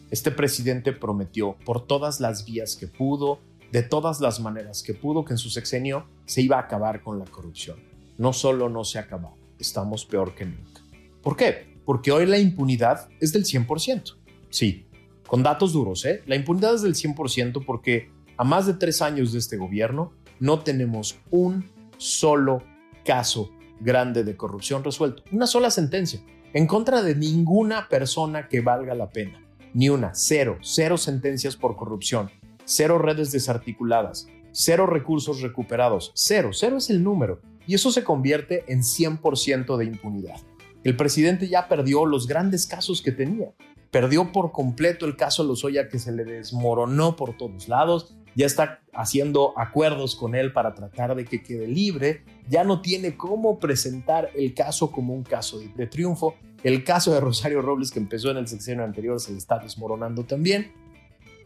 Este 0.09 0.31
presidente 0.31 0.93
prometió 0.93 1.57
por 1.65 1.85
todas 1.85 2.19
las 2.19 2.45
vías 2.45 2.75
que 2.75 2.87
pudo, 2.87 3.39
de 3.71 3.83
todas 3.83 4.21
las 4.21 4.39
maneras 4.39 4.81
que 4.81 4.93
pudo, 4.93 5.25
que 5.25 5.33
en 5.33 5.37
su 5.37 5.49
sexenio 5.49 6.07
se 6.25 6.41
iba 6.41 6.57
a 6.57 6.61
acabar 6.61 7.03
con 7.03 7.19
la 7.19 7.25
corrupción. 7.25 7.94
No 8.17 8.33
solo 8.33 8.69
no 8.69 8.83
se 8.83 8.97
ha 8.97 9.01
acabado, 9.01 9.37
estamos 9.59 10.05
peor 10.05 10.35
que 10.35 10.45
nunca. 10.45 10.81
¿Por 11.21 11.35
qué? 11.35 11.79
Porque 11.85 12.11
hoy 12.11 12.25
la 12.25 12.37
impunidad 12.37 13.09
es 13.19 13.33
del 13.33 13.45
100%. 13.45 14.15
Sí, 14.49 14.87
con 15.27 15.43
datos 15.43 15.73
duros, 15.73 16.05
¿eh? 16.05 16.21
La 16.25 16.35
impunidad 16.35 16.75
es 16.75 16.81
del 16.81 16.95
100% 16.95 17.65
porque 17.65 18.11
a 18.37 18.43
más 18.43 18.67
de 18.67 18.73
tres 18.73 19.01
años 19.01 19.31
de 19.31 19.39
este 19.39 19.57
gobierno 19.57 20.13
no 20.39 20.59
tenemos 20.59 21.17
un 21.31 21.69
solo 21.97 22.61
caso 23.03 23.51
grande 23.79 24.23
de 24.23 24.37
corrupción 24.37 24.83
resuelto. 24.83 25.23
Una 25.31 25.47
sola 25.47 25.69
sentencia 25.69 26.21
en 26.53 26.67
contra 26.67 27.01
de 27.01 27.15
ninguna 27.15 27.89
persona 27.89 28.47
que 28.47 28.61
valga 28.61 28.95
la 28.95 29.09
pena. 29.09 29.41
Ni 29.73 29.89
una, 29.89 30.13
cero, 30.13 30.57
cero 30.61 30.97
sentencias 30.97 31.57
por 31.57 31.75
corrupción, 31.75 32.31
cero 32.63 32.97
redes 32.97 33.31
desarticuladas, 33.33 34.27
cero 34.51 34.87
recursos 34.87 35.41
recuperados, 35.41 36.11
cero, 36.15 36.51
cero 36.53 36.77
es 36.77 36.89
el 36.89 37.03
número. 37.03 37.41
Y 37.67 37.75
eso 37.75 37.91
se 37.91 38.03
convierte 38.03 38.63
en 38.67 38.81
100% 38.81 39.77
de 39.77 39.85
impunidad. 39.85 40.39
El 40.83 40.95
presidente 40.95 41.47
ya 41.47 41.67
perdió 41.67 42.05
los 42.05 42.27
grandes 42.27 42.67
casos 42.67 43.01
que 43.01 43.11
tenía. 43.11 43.53
Perdió 43.89 44.31
por 44.31 44.51
completo 44.51 45.05
el 45.05 45.15
caso 45.15 45.43
Lozoya 45.43 45.89
que 45.89 45.99
se 45.99 46.11
le 46.11 46.25
desmoronó 46.25 47.15
por 47.15 47.35
todos 47.37 47.67
lados. 47.67 48.15
Ya 48.35 48.45
está 48.45 48.81
haciendo 48.93 49.57
acuerdos 49.57 50.15
con 50.15 50.35
él 50.35 50.53
para 50.53 50.75
tratar 50.75 51.15
de 51.15 51.25
que 51.25 51.41
quede 51.41 51.67
libre. 51.67 52.23
Ya 52.49 52.63
no 52.63 52.81
tiene 52.81 53.17
cómo 53.17 53.57
presentar 53.57 54.29
el 54.35 54.53
caso 54.53 54.91
como 54.91 55.13
un 55.13 55.23
caso 55.23 55.57
de, 55.57 55.69
de 55.69 55.87
triunfo. 55.87 56.35
El 56.61 56.83
caso 56.83 57.13
de 57.13 57.19
Rosario 57.19 57.61
Robles 57.61 57.91
que 57.91 57.99
empezó 57.99 58.29
en 58.29 58.37
el 58.37 58.47
sexenio 58.47 58.83
anterior 58.83 59.19
se 59.19 59.31
le 59.31 59.37
está 59.37 59.57
desmoronando 59.57 60.23
también. 60.23 60.71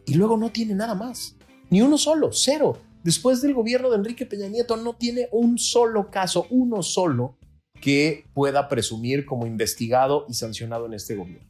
Y 0.06 0.14
luego 0.14 0.36
no 0.36 0.50
tiene 0.50 0.74
nada 0.74 0.94
más. 0.94 1.36
Ni 1.70 1.80
uno 1.80 1.96
solo, 1.96 2.30
cero. 2.32 2.78
Después 3.02 3.40
del 3.40 3.54
gobierno 3.54 3.88
de 3.88 3.96
Enrique 3.96 4.26
Peña 4.26 4.48
Nieto 4.48 4.76
no 4.76 4.94
tiene 4.94 5.28
un 5.32 5.58
solo 5.58 6.10
caso, 6.10 6.46
uno 6.50 6.82
solo, 6.82 7.38
que 7.80 8.24
pueda 8.34 8.68
presumir 8.68 9.24
como 9.24 9.46
investigado 9.46 10.26
y 10.28 10.34
sancionado 10.34 10.86
en 10.86 10.94
este 10.94 11.16
gobierno. 11.16 11.48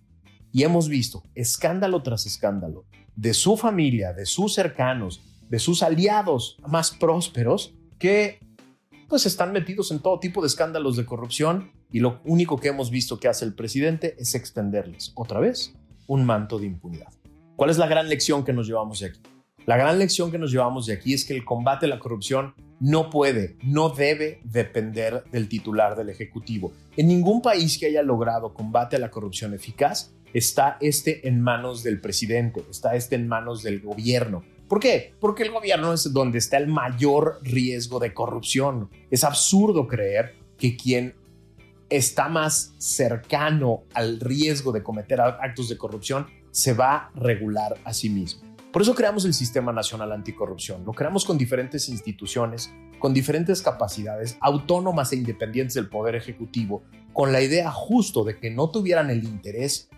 Y 0.53 0.63
hemos 0.63 0.89
visto 0.89 1.23
escándalo 1.35 2.03
tras 2.03 2.27
escándalo 2.27 2.85
de 3.17 3.35
su 3.35 3.57
familia, 3.57 4.13
de 4.13 4.27
sus 4.27 4.55
cercanos, 4.55 5.21
de 5.49 5.59
sus 5.59 5.83
aliados 5.83 6.57
más 6.67 6.93
prósperos 6.93 7.75
que 7.99 8.39
pues 9.09 9.27
están 9.27 9.53
metidos 9.53 9.91
en 9.91 9.99
todo 9.99 10.21
tipo 10.21 10.41
de 10.41 10.47
escándalos 10.47 10.97
de 10.97 11.05
corrupción 11.05 11.73
y 11.91 11.99
lo 11.99 12.21
único 12.25 12.59
que 12.59 12.69
hemos 12.69 12.91
visto 12.91 13.19
que 13.19 13.27
hace 13.27 13.45
el 13.45 13.55
presidente 13.55 14.15
es 14.19 14.37
extenderles 14.37 15.11
otra 15.17 15.41
vez 15.41 15.75
un 16.07 16.25
manto 16.25 16.61
de 16.61 16.67
impunidad. 16.67 17.13
¿Cuál 17.57 17.71
es 17.71 17.79
la 17.79 17.89
gran 17.89 18.09
lección 18.09 18.45
que 18.45 18.53
nos 18.53 18.69
llevamos 18.69 19.01
de 19.01 19.07
aquí? 19.07 19.21
La 19.67 19.77
gran 19.77 19.99
lección 19.99 20.31
que 20.31 20.39
nos 20.39 20.51
llevamos 20.51 20.87
de 20.87 20.95
aquí 20.95 21.15
es 21.15 21.25
que 21.25 21.35
el 21.35 21.45
combate 21.45 21.87
a 21.87 21.89
la 21.89 21.99
corrupción 21.99 22.55
no 22.81 23.11
puede, 23.11 23.57
no 23.63 23.91
debe 23.91 24.41
depender 24.43 25.25
del 25.31 25.49
titular 25.49 25.97
del 25.97 26.09
Ejecutivo. 26.09 26.73
En 26.97 27.09
ningún 27.09 27.43
país 27.43 27.79
que 27.79 27.87
haya 27.87 28.03
logrado 28.03 28.55
combate 28.55 28.97
a 28.97 28.99
la 28.99 29.11
corrupción 29.11 29.53
eficaz 29.53 30.13
está 30.33 30.79
este 30.81 31.29
en 31.29 31.41
manos 31.41 31.83
del 31.83 32.01
presidente, 32.01 32.63
está 32.71 32.95
este 32.95 33.17
en 33.17 33.29
manos 33.29 33.63
del 33.63 33.81
gobierno. 33.81 34.43
¿Por 34.67 34.81
qué? 34.81 35.13
Porque 35.21 35.43
el 35.43 35.51
gobierno 35.51 35.93
es 35.93 36.13
donde 36.13 36.39
está 36.39 36.57
el 36.57 36.69
mayor 36.69 37.41
riesgo 37.43 37.99
de 37.99 38.15
corrupción. 38.15 38.89
Es 39.11 39.25
absurdo 39.25 39.87
creer 39.87 40.37
que 40.57 40.77
quien 40.77 41.15
está 41.91 42.29
más 42.29 42.73
cercano 42.79 43.83
al 43.95 44.21
riesgo 44.21 44.73
de 44.73 44.83
cometer 44.83 45.21
actos 45.21 45.69
de 45.69 45.77
corrupción 45.77 46.29
se 46.53 46.73
va 46.73 46.97
a 46.97 47.11
regular 47.15 47.77
a 47.85 47.93
sí 47.93 48.09
mismo. 48.09 48.50
Por 48.73 48.83
eso 48.83 48.95
creamos 48.95 49.25
el 49.25 49.35
Sistema 49.35 49.73
Nacional 49.73 50.13
Anticorrupción. 50.13 50.85
Lo 50.85 50.93
creamos 50.93 51.25
con 51.25 51.37
diferentes 51.37 51.89
instituciones, 51.89 52.73
con 53.01 53.13
diferentes 53.13 53.63
capacidades, 53.63 54.39
autónomas 54.41 55.13
e 55.13 55.17
independientes 55.17 55.75
del 55.75 55.89
Poder 55.89 56.15
Ejecutivo, 56.15 56.85
con 57.13 57.33
la 57.33 57.43
idea 57.43 57.73
justo 57.73 58.23
de 58.23 58.39
que 58.39 58.51
no 58.51 58.71
tuvieran 58.71 59.11
el 59.11 59.25
interés 59.25 59.91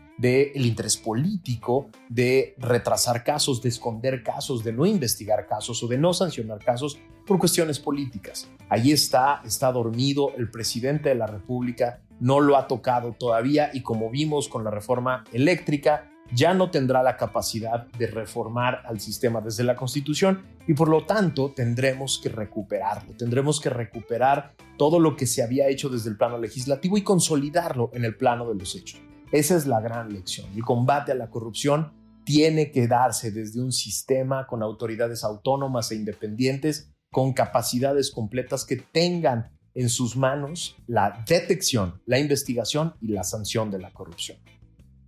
interés 0.54 0.96
político 0.96 1.88
de 2.08 2.54
retrasar 2.58 3.24
casos, 3.24 3.60
de 3.60 3.70
esconder 3.70 4.22
casos, 4.22 4.62
de 4.62 4.72
no 4.72 4.86
investigar 4.86 5.46
casos 5.46 5.82
o 5.82 5.88
de 5.88 5.98
no 5.98 6.12
sancionar 6.12 6.58
casos 6.60 6.98
por 7.26 7.38
cuestiones 7.38 7.78
políticas. 7.78 8.48
Ahí 8.68 8.92
está, 8.92 9.42
está 9.44 9.72
dormido 9.72 10.32
el 10.36 10.50
presidente 10.50 11.08
de 11.08 11.14
la 11.16 11.26
República, 11.26 12.00
no 12.20 12.40
lo 12.40 12.56
ha 12.56 12.68
tocado 12.68 13.12
todavía 13.12 13.70
y 13.72 13.82
como 13.82 14.10
vimos 14.10 14.48
con 14.48 14.62
la 14.64 14.70
reforma 14.70 15.24
eléctrica, 15.32 16.11
ya 16.34 16.54
no 16.54 16.70
tendrá 16.70 17.02
la 17.02 17.16
capacidad 17.16 17.86
de 17.98 18.06
reformar 18.06 18.82
al 18.86 19.00
sistema 19.00 19.40
desde 19.40 19.64
la 19.64 19.76
Constitución 19.76 20.42
y 20.66 20.74
por 20.74 20.88
lo 20.88 21.04
tanto 21.04 21.52
tendremos 21.52 22.18
que 22.22 22.28
recuperarlo, 22.28 23.14
tendremos 23.16 23.60
que 23.60 23.70
recuperar 23.70 24.54
todo 24.78 24.98
lo 24.98 25.16
que 25.16 25.26
se 25.26 25.42
había 25.42 25.68
hecho 25.68 25.88
desde 25.88 26.10
el 26.10 26.16
plano 26.16 26.38
legislativo 26.38 26.96
y 26.96 27.02
consolidarlo 27.02 27.90
en 27.92 28.04
el 28.04 28.16
plano 28.16 28.48
de 28.48 28.54
los 28.54 28.74
hechos. 28.74 29.00
Esa 29.30 29.56
es 29.56 29.66
la 29.66 29.80
gran 29.80 30.12
lección. 30.12 30.46
El 30.54 30.62
combate 30.62 31.12
a 31.12 31.14
la 31.14 31.30
corrupción 31.30 31.92
tiene 32.24 32.70
que 32.70 32.86
darse 32.86 33.30
desde 33.30 33.60
un 33.60 33.72
sistema 33.72 34.46
con 34.46 34.62
autoridades 34.62 35.24
autónomas 35.24 35.90
e 35.90 35.96
independientes, 35.96 36.92
con 37.10 37.32
capacidades 37.32 38.10
completas 38.10 38.64
que 38.64 38.76
tengan 38.76 39.50
en 39.74 39.88
sus 39.88 40.16
manos 40.16 40.76
la 40.86 41.24
detección, 41.26 42.00
la 42.06 42.18
investigación 42.18 42.94
y 43.00 43.08
la 43.08 43.24
sanción 43.24 43.70
de 43.70 43.78
la 43.78 43.90
corrupción. 43.90 44.38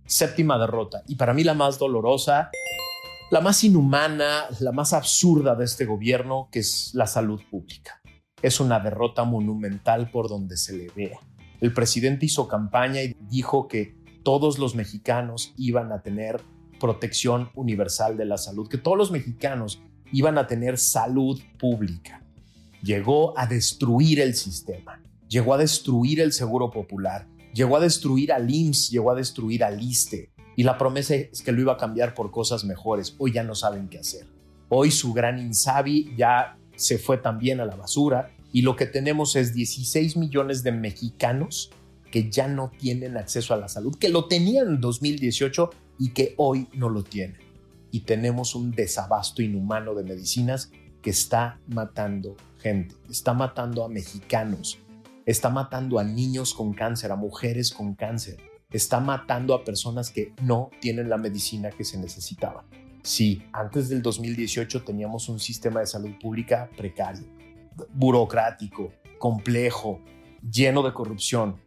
Séptima 0.05 0.59
derrota, 0.59 1.01
y 1.07 1.15
para 1.15 1.33
mí 1.33 1.43
la 1.43 1.55
más 1.55 1.79
dolorosa, 1.79 2.51
la 3.31 3.41
más 3.41 3.63
inhumana, 3.63 4.45
la 4.59 4.71
más 4.71 4.93
absurda 4.93 5.55
de 5.55 5.65
este 5.65 5.85
gobierno, 5.85 6.47
que 6.51 6.59
es 6.59 6.91
la 6.93 7.07
salud 7.07 7.41
pública. 7.49 8.01
Es 8.41 8.59
una 8.59 8.79
derrota 8.79 9.23
monumental 9.23 10.11
por 10.11 10.29
donde 10.29 10.57
se 10.57 10.77
le 10.77 10.91
vea. 10.95 11.19
El 11.59 11.73
presidente 11.73 12.27
hizo 12.27 12.47
campaña 12.47 13.01
y 13.01 13.15
dijo 13.31 13.67
que 13.67 13.95
todos 14.23 14.59
los 14.59 14.75
mexicanos 14.75 15.53
iban 15.57 15.91
a 15.91 16.03
tener 16.03 16.39
protección 16.79 17.49
universal 17.55 18.15
de 18.15 18.25
la 18.25 18.37
salud, 18.37 18.69
que 18.69 18.77
todos 18.77 18.97
los 18.97 19.09
mexicanos 19.09 19.81
iban 20.11 20.37
a 20.37 20.45
tener 20.45 20.77
salud 20.77 21.41
pública. 21.57 22.21
Llegó 22.83 23.37
a 23.39 23.47
destruir 23.47 24.19
el 24.19 24.35
sistema, 24.35 25.01
llegó 25.27 25.55
a 25.55 25.57
destruir 25.57 26.21
el 26.21 26.31
seguro 26.31 26.69
popular, 26.69 27.27
llegó 27.55 27.77
a 27.77 27.79
destruir 27.79 28.33
al 28.33 28.53
IMSS, 28.53 28.91
llegó 28.91 29.11
a 29.11 29.15
destruir 29.15 29.63
al 29.63 29.81
ISTE. 29.81 30.29
Y 30.57 30.63
la 30.63 30.77
promesa 30.77 31.15
es 31.15 31.41
que 31.41 31.51
lo 31.51 31.61
iba 31.61 31.73
a 31.73 31.77
cambiar 31.77 32.13
por 32.13 32.29
cosas 32.29 32.65
mejores. 32.65 33.15
Hoy 33.17 33.31
ya 33.31 33.43
no 33.43 33.55
saben 33.55 33.87
qué 33.87 33.97
hacer. 33.97 34.27
Hoy 34.69 34.91
su 34.91 35.13
gran 35.13 35.39
Insabi 35.39 36.13
ya 36.17 36.57
se 36.75 36.97
fue 36.97 37.17
también 37.17 37.61
a 37.61 37.65
la 37.65 37.75
basura 37.75 38.31
y 38.51 38.61
lo 38.61 38.75
que 38.75 38.85
tenemos 38.85 39.35
es 39.35 39.53
16 39.53 40.17
millones 40.17 40.63
de 40.63 40.71
mexicanos 40.71 41.71
que 42.11 42.29
ya 42.29 42.47
no 42.47 42.71
tienen 42.77 43.17
acceso 43.17 43.53
a 43.53 43.57
la 43.57 43.67
salud, 43.67 43.95
que 43.97 44.09
lo 44.09 44.25
tenían 44.25 44.67
en 44.67 44.81
2018 44.81 45.69
y 45.99 46.09
que 46.09 46.33
hoy 46.37 46.67
no 46.73 46.89
lo 46.89 47.03
tienen. 47.03 47.37
Y 47.91 48.01
tenemos 48.01 48.55
un 48.55 48.71
desabasto 48.71 49.41
inhumano 49.41 49.93
de 49.93 50.03
medicinas 50.03 50.71
que 51.01 51.09
está 51.09 51.59
matando 51.67 52.35
gente, 52.59 52.95
está 53.09 53.33
matando 53.33 53.83
a 53.83 53.89
mexicanos, 53.89 54.79
está 55.25 55.49
matando 55.49 55.99
a 55.99 56.03
niños 56.03 56.53
con 56.53 56.73
cáncer, 56.73 57.11
a 57.11 57.15
mujeres 57.15 57.71
con 57.71 57.95
cáncer, 57.95 58.37
está 58.71 58.99
matando 58.99 59.53
a 59.53 59.63
personas 59.63 60.11
que 60.11 60.33
no 60.41 60.69
tienen 60.79 61.09
la 61.09 61.17
medicina 61.17 61.69
que 61.69 61.83
se 61.83 61.97
necesitaba. 61.97 62.65
Sí, 63.03 63.43
antes 63.53 63.89
del 63.89 64.01
2018 64.01 64.83
teníamos 64.83 65.29
un 65.29 65.39
sistema 65.39 65.79
de 65.79 65.87
salud 65.87 66.11
pública 66.19 66.69
precario, 66.75 67.25
burocrático, 67.93 68.93
complejo, 69.19 69.99
lleno 70.41 70.83
de 70.83 70.93
corrupción, 70.93 71.57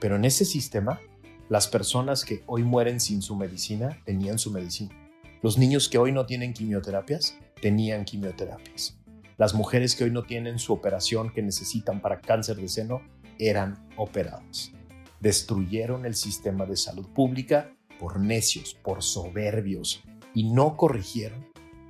pero 0.00 0.16
en 0.16 0.24
ese 0.24 0.44
sistema, 0.44 1.00
las 1.48 1.68
personas 1.68 2.24
que 2.24 2.42
hoy 2.46 2.62
mueren 2.62 3.00
sin 3.00 3.22
su 3.22 3.36
medicina 3.36 3.98
tenían 4.04 4.38
su 4.38 4.50
medicina. 4.50 4.94
Los 5.42 5.58
niños 5.58 5.88
que 5.88 5.98
hoy 5.98 6.12
no 6.12 6.26
tienen 6.26 6.52
quimioterapias 6.52 7.36
tenían 7.60 8.04
quimioterapias. 8.04 8.99
Las 9.40 9.54
mujeres 9.54 9.96
que 9.96 10.04
hoy 10.04 10.10
no 10.10 10.24
tienen 10.24 10.58
su 10.58 10.70
operación 10.74 11.32
que 11.32 11.40
necesitan 11.40 12.02
para 12.02 12.20
cáncer 12.20 12.56
de 12.56 12.68
seno 12.68 13.00
eran 13.38 13.88
operadas. 13.96 14.70
Destruyeron 15.18 16.04
el 16.04 16.14
sistema 16.14 16.66
de 16.66 16.76
salud 16.76 17.06
pública 17.14 17.74
por 17.98 18.20
necios, 18.20 18.74
por 18.74 19.02
soberbios 19.02 20.02
y 20.34 20.52
no 20.52 20.76
corrigieron. 20.76 21.46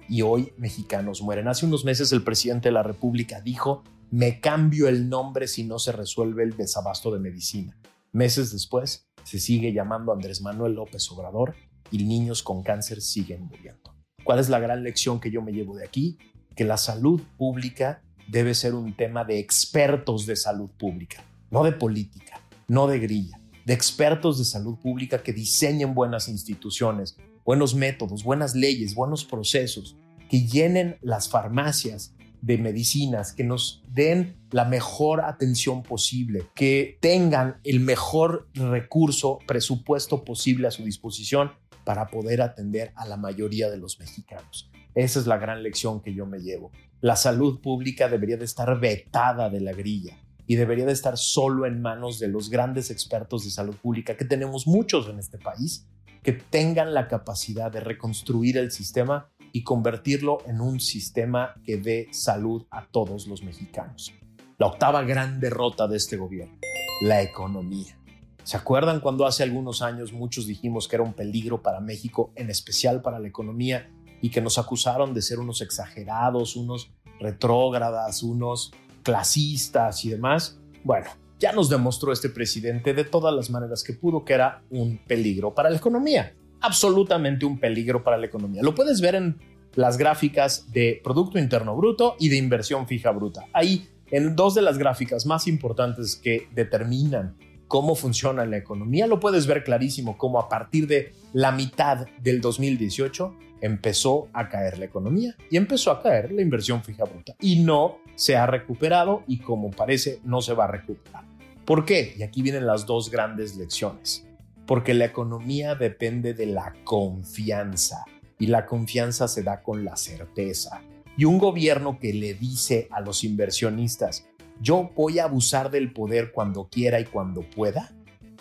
Y 0.08 0.22
hoy 0.22 0.52
mexicanos 0.58 1.22
mueren. 1.22 1.48
Hace 1.48 1.66
unos 1.66 1.84
meses 1.84 2.12
el 2.12 2.22
presidente 2.22 2.68
de 2.68 2.72
la 2.72 2.84
República 2.84 3.40
dijo, 3.40 3.82
me 4.12 4.38
cambio 4.38 4.86
el 4.86 5.08
nombre 5.08 5.48
si 5.48 5.64
no 5.64 5.80
se 5.80 5.90
resuelve 5.90 6.44
el 6.44 6.56
desabasto 6.56 7.10
de 7.10 7.18
medicina. 7.18 7.76
Meses 8.12 8.52
después, 8.52 9.08
se 9.24 9.40
sigue 9.40 9.72
llamando 9.72 10.12
Andrés 10.12 10.40
Manuel 10.40 10.74
López 10.74 11.10
Obrador 11.10 11.56
y 11.90 12.04
niños 12.04 12.44
con 12.44 12.62
cáncer 12.62 13.00
siguen 13.00 13.42
muriendo. 13.42 13.90
¿Cuál 14.22 14.38
es 14.38 14.48
la 14.48 14.60
gran 14.60 14.84
lección 14.84 15.18
que 15.18 15.32
yo 15.32 15.42
me 15.42 15.50
llevo 15.50 15.74
de 15.74 15.84
aquí? 15.84 16.16
Que 16.54 16.64
la 16.64 16.76
salud 16.76 17.20
pública 17.36 18.02
debe 18.28 18.54
ser 18.54 18.74
un 18.74 18.94
tema 18.94 19.24
de 19.24 19.38
expertos 19.38 20.26
de 20.26 20.36
salud 20.36 20.70
pública, 20.78 21.24
no 21.50 21.64
de 21.64 21.72
política, 21.72 22.40
no 22.68 22.86
de 22.86 22.98
grilla, 22.98 23.40
de 23.64 23.74
expertos 23.74 24.38
de 24.38 24.44
salud 24.44 24.76
pública 24.78 25.22
que 25.22 25.32
diseñen 25.32 25.94
buenas 25.94 26.28
instituciones, 26.28 27.16
buenos 27.44 27.74
métodos, 27.74 28.22
buenas 28.22 28.54
leyes, 28.54 28.94
buenos 28.94 29.24
procesos, 29.24 29.96
que 30.28 30.46
llenen 30.46 30.96
las 31.02 31.28
farmacias 31.28 32.14
de 32.40 32.56
medicinas, 32.56 33.32
que 33.32 33.44
nos 33.44 33.82
den 33.92 34.36
la 34.50 34.64
mejor 34.64 35.22
atención 35.22 35.82
posible, 35.82 36.46
que 36.54 36.98
tengan 37.00 37.56
el 37.64 37.80
mejor 37.80 38.48
recurso, 38.54 39.40
presupuesto 39.46 40.24
posible 40.24 40.68
a 40.68 40.70
su 40.70 40.84
disposición 40.84 41.50
para 41.84 42.06
poder 42.08 42.40
atender 42.40 42.92
a 42.94 43.06
la 43.06 43.16
mayoría 43.16 43.68
de 43.70 43.78
los 43.78 43.98
mexicanos. 43.98 44.69
Esa 44.94 45.20
es 45.20 45.26
la 45.26 45.38
gran 45.38 45.62
lección 45.62 46.00
que 46.00 46.14
yo 46.14 46.26
me 46.26 46.40
llevo. 46.40 46.72
La 47.00 47.16
salud 47.16 47.61
pública 47.61 48.09
debería 48.09 48.37
de 48.37 48.44
estar 48.44 48.79
vetada 48.79 49.48
de 49.48 49.61
la 49.61 49.72
grilla 49.72 50.18
y 50.46 50.57
debería 50.57 50.85
de 50.85 50.92
estar 50.92 51.16
solo 51.16 51.64
en 51.66 51.81
manos 51.81 52.18
de 52.18 52.29
los 52.29 52.50
grandes 52.50 52.90
expertos 52.90 53.44
de 53.44 53.50
salud 53.50 53.76
pública, 53.76 54.16
que 54.16 54.24
tenemos 54.24 54.66
muchos 54.66 55.09
en 55.09 55.18
este 55.18 55.38
país, 55.38 55.87
que 56.22 56.33
tengan 56.33 56.92
la 56.92 57.09
capacidad 57.09 57.70
de 57.70 57.81
reconstruir 57.81 58.59
el 58.59 58.70
sistema 58.72 59.31
y 59.53 59.62
convertirlo 59.62 60.38
en 60.46 60.61
un 60.61 60.81
sistema 60.81 61.55
que 61.64 61.76
dé 61.76 62.09
salud 62.12 62.66
a 62.70 62.87
todos 62.87 63.26
los 63.26 63.42
mexicanos. 63.42 64.12
La 64.59 64.66
octava 64.66 65.03
gran 65.03 65.40
derrota 65.40 65.88
de 65.88 65.96
este 65.96 66.16
gobierno, 66.16 66.59
la 67.03 67.22
economía. 67.22 67.96
¿Se 68.42 68.57
acuerdan 68.57 69.00
cuando 69.00 69.26
hace 69.26 69.42
algunos 69.42 69.83
años 69.83 70.12
muchos 70.12 70.46
dijimos 70.46 70.88
que 70.88 70.96
era 70.96 71.05
un 71.05 71.12
peligro 71.12 71.62
para 71.62 71.81
México, 71.81 72.33
en 72.35 72.50
especial 72.50 73.03
para 73.03 73.18
la 73.18 73.29
economía, 73.29 73.88
y 74.20 74.30
que 74.30 74.40
nos 74.40 74.59
acusaron 74.59 75.14
de 75.14 75.22
ser 75.22 75.38
unos 75.38 75.61
exagerados, 75.61 76.56
unos 76.56 76.90
retrógradas, 77.18 78.22
unos 78.22 78.72
clasistas 79.02 80.04
y 80.04 80.11
demás? 80.11 80.59
Bueno, 80.85 81.06
ya 81.38 81.52
nos 81.52 81.68
demostró 81.68 82.12
este 82.12 82.28
presidente 82.28 82.94
de 82.94 83.04
todas 83.04 83.35
las 83.35 83.50
maneras 83.50 83.83
que 83.83 83.92
pudo 83.92 84.24
que 84.24 84.35
era 84.35 84.62
un 84.70 84.98
peligro 85.06 85.54
para 85.54 85.70
la 85.70 85.76
economía 85.76 86.35
absolutamente 86.61 87.46
un 87.46 87.59
peligro 87.59 88.02
para 88.02 88.16
la 88.16 88.26
economía. 88.26 88.62
Lo 88.62 88.74
puedes 88.74 89.00
ver 89.00 89.14
en 89.14 89.38
las 89.74 89.96
gráficas 89.96 90.70
de 90.72 91.00
Producto 91.02 91.38
Interno 91.38 91.76
Bruto 91.76 92.16
y 92.18 92.28
de 92.28 92.37
inversión 92.37 92.87
fija 92.87 93.11
bruta. 93.11 93.46
Ahí, 93.52 93.88
en 94.11 94.37
dos 94.37 94.54
de 94.54 94.62
las 94.62 94.78
gráficas 94.78 95.26
más 95.26 95.46
importantes 95.46 96.16
que 96.16 96.48
determinan 96.54 97.37
cómo 97.70 97.94
funciona 97.94 98.44
la 98.46 98.56
economía, 98.56 99.06
lo 99.06 99.20
puedes 99.20 99.46
ver 99.46 99.62
clarísimo 99.62 100.18
cómo 100.18 100.40
a 100.40 100.48
partir 100.48 100.88
de 100.88 101.12
la 101.33 101.52
mitad 101.52 102.04
del 102.20 102.40
2018 102.40 103.37
empezó 103.61 104.26
a 104.33 104.48
caer 104.48 104.80
la 104.80 104.87
economía 104.87 105.37
y 105.52 105.56
empezó 105.56 105.92
a 105.92 106.02
caer 106.02 106.33
la 106.33 106.42
inversión 106.42 106.83
fija 106.83 107.04
bruta 107.04 107.37
y 107.38 107.61
no 107.61 107.98
se 108.16 108.37
ha 108.37 108.44
recuperado 108.44 109.22
y 109.28 109.38
como 109.38 109.70
parece 109.70 110.18
no 110.24 110.42
se 110.42 110.52
va 110.52 110.64
a 110.64 110.72
recuperar. 110.72 111.22
¿Por 111.64 111.85
qué? 111.85 112.12
Y 112.18 112.24
aquí 112.24 112.42
vienen 112.42 112.66
las 112.66 112.87
dos 112.87 113.09
grandes 113.09 113.54
lecciones. 113.54 114.26
Porque 114.66 114.92
la 114.92 115.04
economía 115.04 115.76
depende 115.76 116.35
de 116.35 116.46
la 116.46 116.74
confianza 116.83 118.04
y 118.40 118.48
la 118.48 118.66
confianza 118.66 119.28
se 119.28 119.44
da 119.44 119.62
con 119.62 119.85
la 119.85 119.96
certeza. 119.96 120.83
Y 121.16 121.24
un 121.24 121.38
gobierno 121.38 122.00
que 122.00 122.14
le 122.14 122.35
dice 122.35 122.88
a 122.90 123.00
los 123.00 123.22
inversionistas, 123.22 124.26
yo 124.60 124.90
voy 124.94 125.18
a 125.18 125.24
abusar 125.24 125.70
del 125.70 125.92
poder 125.92 126.32
cuando 126.32 126.68
quiera 126.68 127.00
y 127.00 127.06
cuando 127.06 127.42
pueda, 127.42 127.92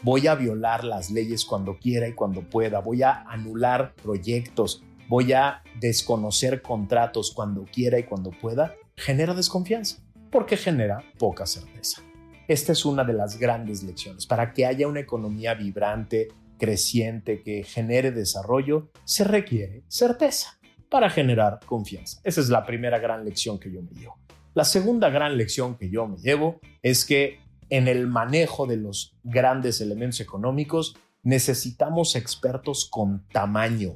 voy 0.04 0.28
a 0.28 0.36
violar 0.36 0.84
las 0.84 1.10
leyes 1.10 1.46
cuando 1.46 1.78
quiera 1.78 2.08
y 2.08 2.14
cuando 2.14 2.42
pueda, 2.42 2.80
voy 2.80 3.04
a 3.04 3.24
anular 3.24 3.94
proyectos, 3.96 4.84
voy 5.08 5.34
a 5.34 5.64
desconocer 5.80 6.62
contratos 6.62 7.32
cuando 7.34 7.64
quiera 7.64 8.00
y 8.00 8.04
cuando 8.04 8.32
pueda, 8.32 8.76
genera 8.96 9.34
desconfianza, 9.34 10.04
porque 10.30 10.58
genera 10.58 11.04
poca 11.18 11.46
certeza. 11.46 12.02
Esta 12.48 12.72
es 12.72 12.84
una 12.84 13.04
de 13.04 13.14
las 13.14 13.38
grandes 13.38 13.84
lecciones. 13.84 14.26
Para 14.26 14.54
que 14.54 14.66
haya 14.66 14.88
una 14.88 15.00
economía 15.00 15.54
vibrante, 15.54 16.30
creciente, 16.58 17.42
que 17.44 17.64
genere 17.64 18.12
desarrollo, 18.12 18.90
se 19.06 19.24
requiere 19.24 19.84
certeza 19.88 20.60
para 20.90 21.10
generar 21.10 21.60
confianza. 21.66 22.20
Esa 22.24 22.42
es 22.42 22.50
la 22.50 22.66
primera 22.66 22.98
gran 23.00 23.24
lección 23.24 23.60
que 23.60 23.72
yo 23.72 23.82
me 23.82 23.92
llevo. 23.92 24.18
La 24.60 24.66
segunda 24.66 25.10
gran 25.10 25.38
lección 25.38 25.78
que 25.78 25.90
yo 25.90 26.06
me 26.06 26.18
llevo 26.18 26.60
es 26.82 27.06
que 27.06 27.40
en 27.70 27.88
el 27.88 28.08
manejo 28.08 28.68
de 28.68 28.76
los 28.76 29.16
grandes 29.24 29.80
elementos 29.80 30.20
económicos 30.20 30.98
necesitamos 31.24 32.18
expertos 32.18 32.86
con 32.92 33.26
tamaño, 33.30 33.96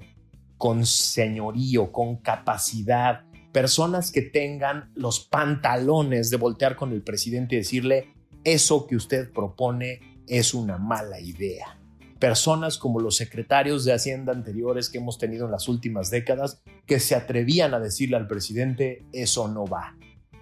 con 0.57 0.85
señorío, 0.85 1.91
con 1.91 2.15
capacidad, 2.15 3.25
personas 3.51 4.09
que 4.09 4.21
tengan 4.21 4.89
los 4.95 5.19
pantalones 5.19 6.29
de 6.29 6.37
voltear 6.37 6.77
con 6.77 6.93
el 6.93 7.01
presidente 7.01 7.55
y 7.55 7.57
decirle, 7.57 8.13
eso 8.45 8.87
que 8.87 8.95
usted 8.95 9.33
propone 9.33 10.23
es 10.29 10.53
una 10.53 10.77
mala 10.77 11.19
idea 11.19 11.77
personas 12.19 12.77
como 12.77 13.01
los 13.01 13.17
secretarios 13.17 13.83
de 13.83 13.91
Hacienda 13.91 14.31
anteriores 14.31 14.89
que 14.89 14.99
hemos 14.99 15.17
tenido 15.17 15.43
en 15.43 15.51
las 15.51 15.67
últimas 15.67 16.09
décadas 16.09 16.63
que 16.85 17.01
se 17.01 17.15
atrevían 17.15 17.73
a 17.73 17.81
decirle 17.81 18.15
al 18.15 18.27
presidente, 18.27 19.03
eso 19.11 19.49
no 19.49 19.65
va, 19.65 19.97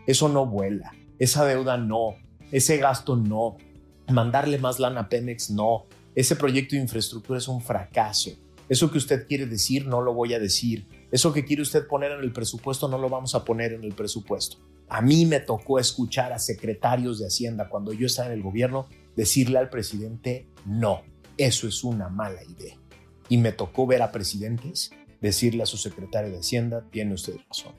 eso 0.08 0.30
no 0.30 0.46
vuela, 0.46 0.94
esa 1.20 1.46
deuda 1.46 1.78
no, 1.78 2.16
ese 2.52 2.78
gasto 2.78 3.16
no, 3.16 3.58
mandarle 4.10 4.58
más 4.58 4.80
lana 4.80 5.02
a 5.02 5.10
Pemex 5.10 5.50
no, 5.52 5.86
ese 6.16 6.36
proyecto 6.36 6.76
de 6.76 6.82
infraestructura 6.82 7.40
es 7.40 7.48
un 7.48 7.62
fracaso, 7.62 8.32
eso 8.68 8.92
que 8.92 8.98
usted 8.98 9.28
quiere 9.28 9.46
decir 9.46 9.88
no 9.88 10.02
lo 10.02 10.14
voy 10.14 10.34
a 10.34 10.40
decir, 10.40 10.88
eso 11.12 11.34
que 11.34 11.46
quiere 11.46 11.62
usted 11.62 11.88
poner 11.88 12.12
en 12.12 12.22
el 12.22 12.32
presupuesto 12.32 12.88
no 12.88 12.98
lo 12.98 13.10
vamos 13.10 13.36
a 13.36 13.44
poner 13.44 13.74
en 13.74 13.84
el 13.84 13.94
presupuesto. 13.94 14.58
A 14.88 15.02
mí 15.02 15.26
me 15.26 15.40
tocó 15.40 15.80
escuchar 15.80 16.34
a 16.34 16.40
secretarios 16.40 17.20
de 17.20 17.28
Hacienda 17.28 17.70
cuando 17.70 17.94
yo 17.94 18.08
estaba 18.08 18.28
en 18.28 18.34
el 18.34 18.44
gobierno 18.44 18.88
decirle 19.16 19.58
al 19.58 19.70
presidente 19.70 20.48
no 20.66 21.02
eso 21.38 21.68
es 21.68 21.84
una 21.84 22.10
mala 22.10 22.44
idea. 22.44 22.78
Y 23.30 23.38
me 23.38 23.52
tocó 23.52 23.88
ver 23.88 24.02
a 24.02 24.12
presidentes 24.12 24.92
decirle 25.22 25.64
a 25.64 25.66
su 25.66 25.78
secretario 25.78 26.32
de 26.32 26.40
Hacienda, 26.40 26.86
tiene 26.92 27.14
usted 27.14 27.36
razón. 27.48 27.74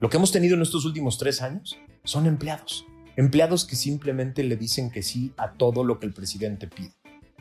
Lo 0.00 0.08
que 0.08 0.16
hemos 0.16 0.30
tenido 0.30 0.54
en 0.54 0.62
estos 0.62 0.84
últimos 0.84 1.18
tres 1.18 1.42
años 1.42 1.76
son 2.04 2.26
empleados. 2.26 2.86
Empleados 3.16 3.64
que 3.64 3.74
simplemente 3.74 4.44
le 4.44 4.56
dicen 4.56 4.92
que 4.92 5.02
sí 5.02 5.32
a 5.36 5.54
todo 5.54 5.82
lo 5.82 5.98
que 5.98 6.06
el 6.06 6.12
presidente 6.12 6.68
pide. 6.68 6.92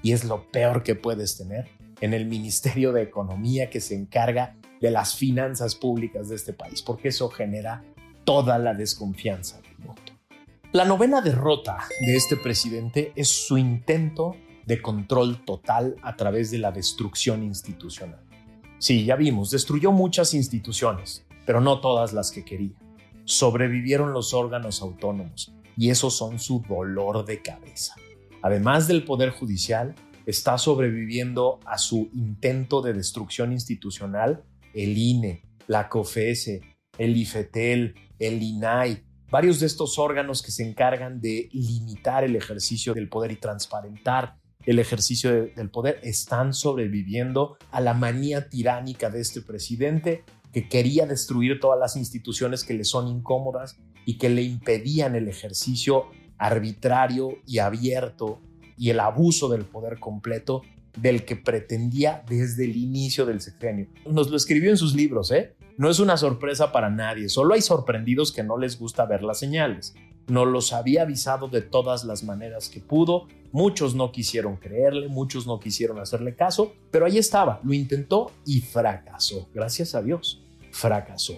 Y 0.02 0.13
es 0.13 0.24
lo 0.24 0.50
peor 0.52 0.82
que 0.82 0.96
puedes 0.96 1.38
tener 1.38 1.70
en 2.02 2.15
el 2.15 2.26
Ministerio 2.26 2.93
de 2.93 3.04
Economía 3.04 3.70
que 3.70 3.80
se 3.80 3.93
encarga 3.93 4.56
de 4.82 4.89
las 4.89 5.15
finanzas 5.15 5.76
públicas 5.76 6.30
de 6.30 6.36
este 6.36 6.52
país, 6.52 6.82
porque 6.82 7.10
eso 7.10 7.30
genera 7.30 7.84
toda 8.24 8.58
la 8.58 8.74
desconfianza 8.74 9.62
del 9.62 9.76
voto. 9.88 10.13
La 10.72 10.84
novena 10.84 11.22
derrota 11.22 11.78
de 12.08 12.15
este 12.15 12.38
presidente 12.38 13.13
es 13.15 13.28
su 13.28 13.60
intento 13.60 14.36
de 14.65 14.82
control 14.82 15.46
total 15.46 15.96
a 16.02 16.15
través 16.15 16.50
de 16.50 16.58
la 16.58 16.72
destrucción 16.72 17.43
institucional. 17.43 18.20
Sí, 18.80 19.06
ya 19.06 19.15
vimos, 19.15 19.52
destruyó 19.52 19.91
muchas 19.91 20.34
instituciones, 20.34 21.27
pero 21.48 21.62
no 21.62 21.80
todas 21.80 22.12
las 22.14 22.30
que 22.30 22.44
quería. 22.44 22.76
Sobrevivieron 23.24 24.12
los 24.12 24.34
órganos 24.34 24.82
autónomos 24.82 25.54
y 25.78 25.90
esos 25.90 26.16
son 26.16 26.40
su 26.40 26.62
dolor 26.68 27.26
de 27.26 27.42
cabeza. 27.42 27.96
Además 28.42 28.88
del 28.88 29.06
Poder 29.06 29.30
Judicial, 29.30 29.96
está 30.26 30.58
sobreviviendo 30.58 31.62
a 31.66 31.78
su 31.78 32.10
intento 32.14 32.82
de 32.82 32.94
destrucción 32.94 33.54
institucional 33.54 34.44
el 34.74 34.98
INE, 34.98 35.42
la 35.68 35.88
COFESE, 35.88 36.62
el 36.98 37.16
IFETEL, 37.16 37.96
el 38.20 38.44
INAI, 38.44 39.06
varios 39.32 39.62
de 39.62 39.68
estos 39.68 39.98
órganos 39.98 40.44
que 40.44 40.52
se 40.52 40.68
encargan 40.68 41.22
de 41.22 41.48
limitar 41.54 42.26
el 42.26 42.36
ejercicio 42.36 42.94
del 42.94 43.08
poder 43.08 43.32
y 43.32 43.38
transparentar 43.38 44.36
el 44.66 44.80
ejercicio 44.80 45.32
del 45.32 45.70
poder, 45.70 46.02
están 46.04 46.54
sobreviviendo 46.54 47.58
a 47.72 47.80
la 47.80 47.94
manía 47.94 48.50
tiránica 48.50 49.10
de 49.10 49.22
este 49.22 49.42
presidente 49.42 50.26
que 50.52 50.68
quería 50.68 51.06
destruir 51.06 51.60
todas 51.60 51.80
las 51.80 51.96
instituciones 51.96 52.64
que 52.64 52.74
le 52.74 52.84
son 52.84 53.08
incómodas 53.08 53.78
y 54.06 54.18
que 54.18 54.30
le 54.30 54.44
impedían 54.44 55.16
el 55.16 55.28
ejercicio 55.28 56.06
arbitrario 56.38 57.40
y 57.46 57.60
abierto 57.60 58.40
y 58.78 58.90
el 58.90 59.00
abuso 59.00 59.50
del 59.50 59.66
poder 59.66 60.00
completo 60.00 60.62
del 60.98 61.26
que 61.26 61.36
pretendía 61.36 62.24
desde 62.28 62.66
el 62.66 62.76
inicio 62.76 63.26
del 63.26 63.42
sexenio. 63.42 63.88
Nos 64.10 64.30
lo 64.30 64.38
escribió 64.38 64.70
en 64.70 64.78
sus 64.78 64.96
libros, 64.96 65.32
¿eh? 65.32 65.56
No 65.78 65.90
es 65.90 66.00
una 66.00 66.18
sorpresa 66.18 66.72
para 66.72 66.90
nadie, 66.90 67.30
solo 67.30 67.54
hay 67.54 67.62
sorprendidos 67.62 68.32
que 68.32 68.44
no 68.44 68.58
les 68.58 68.80
gusta 68.80 69.06
ver 69.06 69.24
las 69.24 69.40
señales. 69.40 69.94
Nos 70.28 70.48
los 70.48 70.74
había 70.74 71.04
avisado 71.04 71.48
de 71.48 71.62
todas 71.62 72.04
las 72.04 72.24
maneras 72.24 72.70
que 72.70 72.80
pudo, 72.80 73.28
muchos 73.52 73.96
no 73.96 74.12
quisieron 74.12 74.58
creerle, 74.58 75.08
muchos 75.08 75.48
no 75.48 75.60
quisieron 75.60 76.00
hacerle 76.00 76.36
caso, 76.36 76.74
pero 76.92 77.06
ahí 77.06 77.18
estaba, 77.18 77.62
lo 77.63 77.74
intentó 77.74 78.32
y 78.46 78.62
fracasó, 78.62 79.48
gracias 79.54 79.96
a 79.96 80.02
Dios, 80.02 80.42
fracasó. 80.72 81.36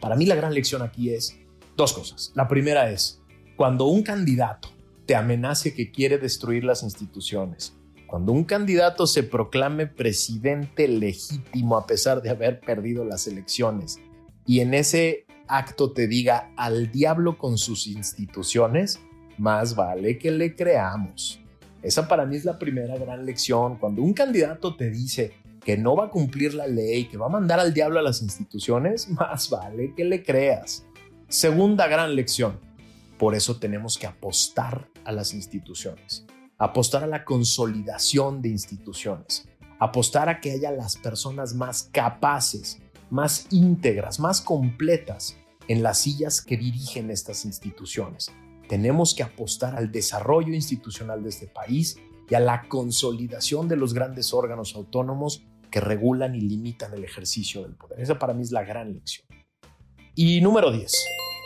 Para 0.00 0.14
mí 0.14 0.26
la 0.26 0.34
gran 0.34 0.54
lección 0.54 0.82
aquí 0.82 1.10
es 1.10 1.36
dos 1.76 1.92
cosas. 1.92 2.32
La 2.34 2.48
primera 2.48 2.90
es, 2.90 3.20
cuando 3.56 3.86
un 3.86 4.02
candidato 4.02 4.68
te 5.06 5.16
amenace 5.16 5.74
que 5.74 5.90
quiere 5.90 6.18
destruir 6.18 6.64
las 6.64 6.82
instituciones, 6.82 7.74
cuando 8.06 8.32
un 8.32 8.44
candidato 8.44 9.06
se 9.06 9.22
proclame 9.22 9.86
presidente 9.86 10.88
legítimo 10.88 11.76
a 11.76 11.86
pesar 11.86 12.22
de 12.22 12.30
haber 12.30 12.60
perdido 12.60 13.04
las 13.04 13.26
elecciones 13.26 14.00
y 14.46 14.60
en 14.60 14.72
ese 14.72 15.26
acto 15.48 15.92
te 15.92 16.06
diga 16.06 16.52
al 16.56 16.90
diablo 16.92 17.38
con 17.38 17.58
sus 17.58 17.86
instituciones, 17.86 19.00
más 19.36 19.74
vale 19.74 20.18
que 20.18 20.30
le 20.30 20.54
creamos. 20.54 21.40
Esa 21.82 22.08
para 22.08 22.26
mí 22.26 22.36
es 22.36 22.44
la 22.44 22.58
primera 22.58 22.96
gran 22.96 23.24
lección. 23.24 23.76
Cuando 23.78 24.02
un 24.02 24.12
candidato 24.12 24.76
te 24.76 24.90
dice 24.90 25.32
que 25.64 25.76
no 25.76 25.96
va 25.96 26.06
a 26.06 26.10
cumplir 26.10 26.54
la 26.54 26.66
ley, 26.66 27.06
que 27.06 27.16
va 27.16 27.26
a 27.26 27.30
mandar 27.30 27.60
al 27.60 27.72
diablo 27.72 27.98
a 27.98 28.02
las 28.02 28.22
instituciones, 28.22 29.08
más 29.10 29.50
vale 29.50 29.94
que 29.94 30.04
le 30.04 30.22
creas. 30.22 30.84
Segunda 31.28 31.86
gran 31.86 32.14
lección. 32.14 32.58
Por 33.18 33.34
eso 33.34 33.56
tenemos 33.56 33.98
que 33.98 34.06
apostar 34.06 34.88
a 35.04 35.12
las 35.12 35.34
instituciones 35.34 36.24
apostar 36.58 37.04
a 37.04 37.06
la 37.06 37.24
consolidación 37.24 38.42
de 38.42 38.48
instituciones, 38.50 39.48
apostar 39.78 40.28
a 40.28 40.40
que 40.40 40.52
haya 40.52 40.72
las 40.72 40.96
personas 40.96 41.54
más 41.54 41.88
capaces, 41.92 42.78
más 43.10 43.46
íntegras, 43.50 44.18
más 44.18 44.40
completas 44.40 45.37
en 45.68 45.82
las 45.82 45.98
sillas 45.98 46.42
que 46.42 46.56
dirigen 46.56 47.10
estas 47.10 47.44
instituciones. 47.44 48.32
Tenemos 48.68 49.14
que 49.14 49.22
apostar 49.22 49.76
al 49.76 49.92
desarrollo 49.92 50.54
institucional 50.54 51.22
de 51.22 51.28
este 51.28 51.46
país 51.46 51.96
y 52.28 52.34
a 52.34 52.40
la 52.40 52.68
consolidación 52.68 53.68
de 53.68 53.76
los 53.76 53.94
grandes 53.94 54.34
órganos 54.34 54.74
autónomos 54.74 55.44
que 55.70 55.80
regulan 55.80 56.34
y 56.34 56.40
limitan 56.40 56.92
el 56.94 57.04
ejercicio 57.04 57.62
del 57.62 57.76
poder. 57.76 58.00
Esa 58.00 58.18
para 58.18 58.34
mí 58.34 58.42
es 58.42 58.50
la 58.50 58.64
gran 58.64 58.92
lección. 58.92 59.26
Y 60.14 60.40
número 60.40 60.72
10, 60.72 60.92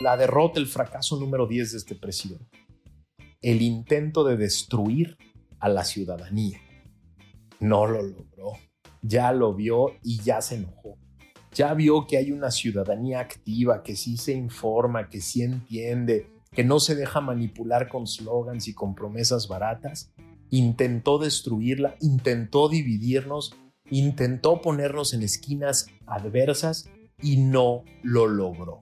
la 0.01 0.17
derrota, 0.17 0.59
el 0.59 0.67
fracaso 0.67 1.19
número 1.19 1.45
10 1.45 1.73
de 1.73 1.77
este 1.77 1.95
presidente 1.95 2.63
el 3.43 3.61
intento 3.61 4.23
de 4.23 4.37
destruir 4.37 5.17
a 5.59 5.67
la 5.67 5.83
ciudadanía. 5.83 6.59
No 7.59 7.85
lo 7.85 8.01
logró. 8.01 8.53
Ya 9.01 9.33
lo 9.33 9.53
vio 9.53 9.97
y 10.01 10.21
ya 10.21 10.41
se 10.41 10.55
enojó. 10.55 10.97
Ya 11.53 11.73
vio 11.73 12.07
que 12.07 12.17
hay 12.17 12.31
una 12.31 12.49
ciudadanía 12.49 13.19
activa, 13.19 13.83
que 13.83 13.95
sí 13.95 14.17
se 14.17 14.33
informa, 14.33 15.09
que 15.09 15.21
sí 15.21 15.43
entiende, 15.43 16.27
que 16.51 16.63
no 16.63 16.79
se 16.79 16.95
deja 16.95 17.21
manipular 17.21 17.89
con 17.89 18.07
slogans 18.07 18.67
y 18.67 18.73
con 18.73 18.95
promesas 18.95 19.47
baratas. 19.47 20.11
Intentó 20.49 21.19
destruirla, 21.19 21.95
intentó 22.01 22.69
dividirnos, 22.69 23.55
intentó 23.89 24.61
ponernos 24.61 25.13
en 25.13 25.23
esquinas 25.23 25.87
adversas 26.07 26.89
y 27.21 27.37
no 27.37 27.83
lo 28.01 28.27
logró. 28.27 28.81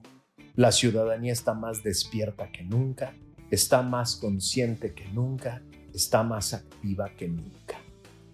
La 0.54 0.72
ciudadanía 0.72 1.32
está 1.32 1.54
más 1.54 1.82
despierta 1.82 2.50
que 2.52 2.62
nunca, 2.62 3.14
está 3.50 3.82
más 3.82 4.16
consciente 4.16 4.94
que 4.94 5.06
nunca, 5.08 5.62
está 5.94 6.22
más 6.22 6.54
activa 6.54 7.10
que 7.16 7.28
nunca. 7.28 7.78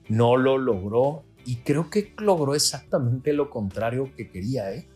No 0.09 0.37
lo 0.37 0.59
logró 0.59 1.25
y 1.49 1.57
creo 1.65 1.89
que 1.89 2.13
logró 2.19 2.55
exactamente 2.55 3.33
lo 3.33 3.49
contrario 3.49 4.13
que 4.15 4.29
quería. 4.29 4.71
¿eh? 4.71 4.87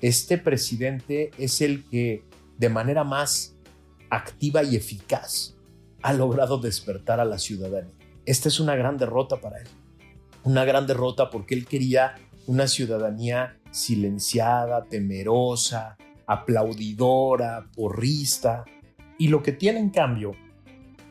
Este 0.00 0.38
presidente 0.38 1.30
es 1.38 1.60
el 1.60 1.84
que 1.88 2.24
de 2.58 2.68
manera 2.68 3.04
más 3.04 3.54
activa 4.10 4.64
y 4.64 4.74
eficaz 4.74 5.54
ha 6.02 6.12
logrado 6.12 6.58
despertar 6.58 7.20
a 7.20 7.24
la 7.24 7.38
ciudadanía. 7.38 7.94
Esta 8.26 8.48
es 8.48 8.58
una 8.58 8.74
gran 8.74 8.96
derrota 8.96 9.40
para 9.40 9.60
él. 9.60 9.68
Una 10.42 10.64
gran 10.64 10.88
derrota 10.88 11.30
porque 11.30 11.54
él 11.54 11.64
quería 11.64 12.16
una 12.48 12.66
ciudadanía 12.66 13.60
silenciada, 13.70 14.86
temerosa, 14.86 15.96
aplaudidora, 16.26 17.70
porrista. 17.76 18.64
Y 19.16 19.28
lo 19.28 19.44
que 19.44 19.52
tiene 19.52 19.78
en 19.78 19.90
cambio 19.90 20.32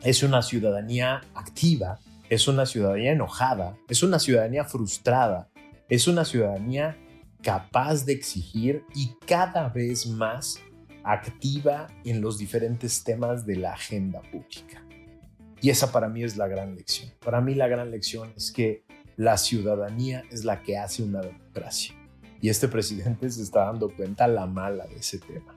es 0.02 0.22
una 0.22 0.42
ciudadanía 0.42 1.22
activa, 1.34 2.00
es 2.30 2.46
una 2.46 2.64
ciudadanía 2.64 3.10
enojada, 3.10 3.76
es 3.88 4.04
una 4.04 4.20
ciudadanía 4.20 4.64
frustrada, 4.64 5.50
es 5.88 6.06
una 6.06 6.24
ciudadanía 6.24 6.96
capaz 7.42 8.04
de 8.04 8.12
exigir 8.12 8.84
y 8.94 9.16
cada 9.26 9.68
vez 9.68 10.06
más 10.06 10.60
activa 11.02 11.88
en 12.04 12.20
los 12.20 12.38
diferentes 12.38 13.02
temas 13.02 13.44
de 13.46 13.56
la 13.56 13.72
agenda 13.72 14.22
pública. 14.22 14.86
Y 15.60 15.70
esa 15.70 15.90
para 15.90 16.08
mí 16.08 16.22
es 16.22 16.36
la 16.36 16.46
gran 16.46 16.76
lección. 16.76 17.10
Para 17.18 17.40
mí 17.40 17.54
la 17.54 17.66
gran 17.66 17.90
lección 17.90 18.32
es 18.36 18.52
que 18.52 18.84
la 19.16 19.36
ciudadanía 19.36 20.22
es 20.30 20.44
la 20.44 20.62
que 20.62 20.78
hace 20.78 21.02
una 21.02 21.20
democracia. 21.20 21.96
Y 22.40 22.48
este 22.48 22.68
presidente 22.68 23.28
se 23.28 23.42
está 23.42 23.64
dando 23.64 23.90
cuenta 23.90 24.28
la 24.28 24.46
mala 24.46 24.86
de 24.86 24.96
ese 24.96 25.18
tema. 25.18 25.56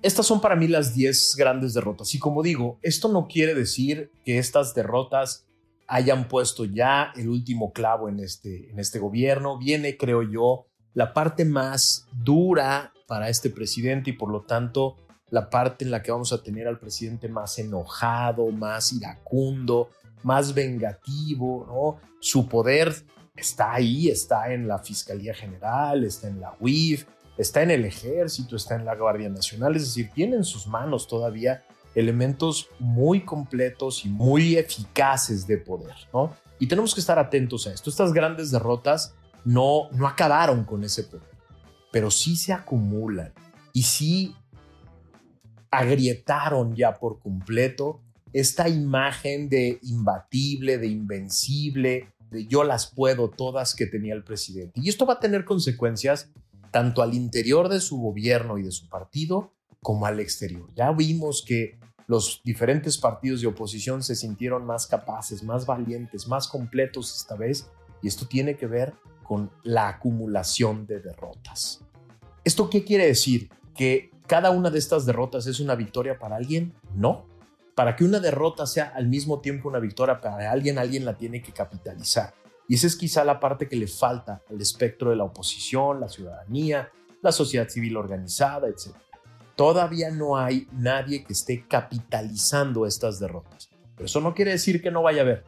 Estas 0.00 0.26
son 0.26 0.40
para 0.40 0.54
mí 0.54 0.68
las 0.68 0.94
10 0.94 1.34
grandes 1.36 1.74
derrotas. 1.74 2.14
Y 2.14 2.20
como 2.20 2.42
digo, 2.42 2.78
esto 2.80 3.08
no 3.08 3.26
quiere 3.26 3.54
decir 3.54 4.12
que 4.24 4.38
estas 4.38 4.72
derrotas 4.72 5.46
hayan 5.92 6.26
puesto 6.26 6.64
ya 6.64 7.12
el 7.16 7.28
último 7.28 7.74
clavo 7.74 8.08
en 8.08 8.18
este, 8.18 8.70
en 8.70 8.78
este 8.78 8.98
gobierno. 8.98 9.58
Viene, 9.58 9.98
creo 9.98 10.22
yo, 10.22 10.64
la 10.94 11.12
parte 11.12 11.44
más 11.44 12.08
dura 12.14 12.94
para 13.06 13.28
este 13.28 13.50
presidente 13.50 14.08
y 14.08 14.12
por 14.14 14.30
lo 14.30 14.40
tanto 14.40 14.96
la 15.28 15.50
parte 15.50 15.84
en 15.84 15.90
la 15.90 16.02
que 16.02 16.10
vamos 16.10 16.32
a 16.32 16.42
tener 16.42 16.66
al 16.66 16.78
presidente 16.78 17.28
más 17.28 17.58
enojado, 17.58 18.50
más 18.52 18.90
iracundo, 18.94 19.90
más 20.22 20.54
vengativo, 20.54 21.66
¿no? 21.66 22.08
Su 22.20 22.48
poder 22.48 22.94
está 23.36 23.74
ahí, 23.74 24.08
está 24.08 24.50
en 24.54 24.66
la 24.66 24.78
Fiscalía 24.78 25.34
General, 25.34 26.04
está 26.04 26.28
en 26.28 26.40
la 26.40 26.56
UIF, 26.58 27.04
está 27.36 27.62
en 27.62 27.70
el 27.70 27.84
Ejército, 27.84 28.56
está 28.56 28.76
en 28.76 28.86
la 28.86 28.94
Guardia 28.94 29.28
Nacional, 29.28 29.76
es 29.76 29.82
decir, 29.82 30.10
tiene 30.14 30.36
en 30.36 30.44
sus 30.44 30.66
manos 30.66 31.06
todavía 31.06 31.62
elementos 31.94 32.68
muy 32.78 33.24
completos 33.24 34.04
y 34.04 34.08
muy 34.08 34.56
eficaces 34.56 35.46
de 35.46 35.58
poder, 35.58 35.94
¿no? 36.12 36.34
Y 36.58 36.66
tenemos 36.66 36.94
que 36.94 37.00
estar 37.00 37.18
atentos 37.18 37.66
a 37.66 37.72
esto. 37.72 37.90
Estas 37.90 38.12
grandes 38.12 38.50
derrotas 38.50 39.14
no, 39.44 39.90
no 39.92 40.06
acabaron 40.06 40.64
con 40.64 40.84
ese 40.84 41.04
poder, 41.04 41.28
pero 41.90 42.10
sí 42.10 42.36
se 42.36 42.52
acumulan 42.52 43.32
y 43.72 43.82
sí 43.82 44.34
agrietaron 45.70 46.76
ya 46.76 46.94
por 46.94 47.18
completo 47.18 48.00
esta 48.32 48.68
imagen 48.68 49.48
de 49.48 49.78
imbatible, 49.82 50.78
de 50.78 50.86
invencible, 50.86 52.08
de 52.30 52.46
yo 52.46 52.64
las 52.64 52.86
puedo 52.86 53.28
todas 53.28 53.74
que 53.74 53.86
tenía 53.86 54.14
el 54.14 54.24
presidente. 54.24 54.80
Y 54.80 54.88
esto 54.88 55.04
va 55.04 55.14
a 55.14 55.20
tener 55.20 55.44
consecuencias 55.44 56.30
tanto 56.70 57.02
al 57.02 57.14
interior 57.14 57.68
de 57.68 57.80
su 57.80 57.98
gobierno 57.98 58.58
y 58.58 58.62
de 58.62 58.70
su 58.70 58.88
partido 58.88 59.52
como 59.82 60.06
al 60.06 60.20
exterior. 60.20 60.68
Ya 60.74 60.90
vimos 60.92 61.44
que 61.46 61.78
los 62.06 62.40
diferentes 62.44 62.98
partidos 62.98 63.40
de 63.40 63.46
oposición 63.46 64.02
se 64.02 64.14
sintieron 64.14 64.64
más 64.64 64.86
capaces, 64.86 65.42
más 65.42 65.66
valientes, 65.66 66.28
más 66.28 66.48
completos 66.48 67.14
esta 67.14 67.36
vez, 67.36 67.70
y 68.02 68.08
esto 68.08 68.26
tiene 68.26 68.56
que 68.56 68.66
ver 68.66 68.94
con 69.22 69.50
la 69.62 69.88
acumulación 69.88 70.86
de 70.86 71.00
derrotas. 71.00 71.84
¿Esto 72.44 72.68
qué 72.68 72.84
quiere 72.84 73.06
decir? 73.06 73.50
¿Que 73.74 74.10
cada 74.26 74.50
una 74.50 74.70
de 74.70 74.78
estas 74.78 75.06
derrotas 75.06 75.46
es 75.46 75.60
una 75.60 75.74
victoria 75.74 76.18
para 76.18 76.36
alguien? 76.36 76.74
No. 76.94 77.26
Para 77.74 77.96
que 77.96 78.04
una 78.04 78.20
derrota 78.20 78.66
sea 78.66 78.92
al 78.94 79.08
mismo 79.08 79.40
tiempo 79.40 79.68
una 79.68 79.78
victoria 79.78 80.20
para 80.20 80.50
alguien, 80.50 80.78
alguien 80.78 81.04
la 81.04 81.16
tiene 81.16 81.42
que 81.42 81.52
capitalizar. 81.52 82.34
Y 82.68 82.74
esa 82.74 82.86
es 82.86 82.96
quizá 82.96 83.24
la 83.24 83.40
parte 83.40 83.68
que 83.68 83.76
le 83.76 83.86
falta 83.86 84.42
al 84.48 84.60
espectro 84.60 85.10
de 85.10 85.16
la 85.16 85.24
oposición, 85.24 86.00
la 86.00 86.08
ciudadanía, 86.08 86.90
la 87.22 87.32
sociedad 87.32 87.68
civil 87.68 87.96
organizada, 87.96 88.68
etc. 88.68 88.94
Todavía 89.56 90.10
no 90.10 90.36
hay 90.36 90.66
nadie 90.72 91.24
que 91.24 91.32
esté 91.32 91.66
capitalizando 91.68 92.86
estas 92.86 93.18
derrotas. 93.20 93.68
Pero 93.94 94.06
eso 94.06 94.20
no 94.20 94.34
quiere 94.34 94.52
decir 94.52 94.82
que 94.82 94.90
no 94.90 95.02
vaya 95.02 95.20
a 95.20 95.24
haber. 95.24 95.44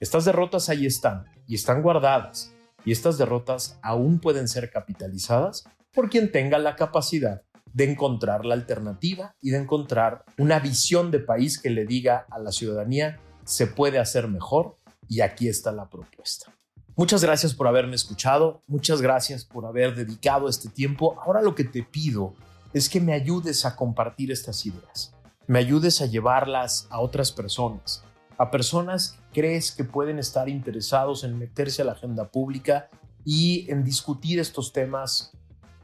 Estas 0.00 0.24
derrotas 0.24 0.68
ahí 0.68 0.86
están 0.86 1.24
y 1.46 1.54
están 1.54 1.82
guardadas 1.82 2.54
y 2.84 2.92
estas 2.92 3.18
derrotas 3.18 3.78
aún 3.82 4.18
pueden 4.18 4.48
ser 4.48 4.70
capitalizadas 4.70 5.64
por 5.92 6.10
quien 6.10 6.30
tenga 6.30 6.58
la 6.58 6.76
capacidad 6.76 7.42
de 7.72 7.90
encontrar 7.90 8.44
la 8.44 8.54
alternativa 8.54 9.34
y 9.40 9.50
de 9.50 9.58
encontrar 9.58 10.24
una 10.38 10.58
visión 10.58 11.10
de 11.10 11.20
país 11.20 11.58
que 11.58 11.70
le 11.70 11.86
diga 11.86 12.26
a 12.30 12.38
la 12.38 12.52
ciudadanía 12.52 13.18
se 13.44 13.66
puede 13.66 13.98
hacer 13.98 14.28
mejor 14.28 14.76
y 15.08 15.20
aquí 15.20 15.48
está 15.48 15.72
la 15.72 15.88
propuesta. 15.88 16.52
Muchas 16.96 17.24
gracias 17.24 17.54
por 17.54 17.66
haberme 17.66 17.96
escuchado, 17.96 18.62
muchas 18.68 19.02
gracias 19.02 19.44
por 19.44 19.66
haber 19.66 19.96
dedicado 19.96 20.48
este 20.48 20.68
tiempo. 20.68 21.20
Ahora 21.20 21.42
lo 21.42 21.54
que 21.54 21.64
te 21.64 21.82
pido 21.82 22.34
es 22.74 22.88
que 22.88 23.00
me 23.00 23.14
ayudes 23.14 23.64
a 23.64 23.76
compartir 23.76 24.32
estas 24.32 24.66
ideas, 24.66 25.14
me 25.46 25.60
ayudes 25.60 26.02
a 26.02 26.06
llevarlas 26.06 26.88
a 26.90 27.00
otras 27.00 27.30
personas, 27.30 28.04
a 28.36 28.50
personas 28.50 29.16
que 29.32 29.40
crees 29.40 29.70
que 29.70 29.84
pueden 29.84 30.18
estar 30.18 30.48
interesados 30.48 31.22
en 31.22 31.38
meterse 31.38 31.82
a 31.82 31.84
la 31.84 31.92
agenda 31.92 32.28
pública 32.28 32.88
y 33.24 33.70
en 33.70 33.84
discutir 33.84 34.40
estos 34.40 34.72
temas 34.72 35.32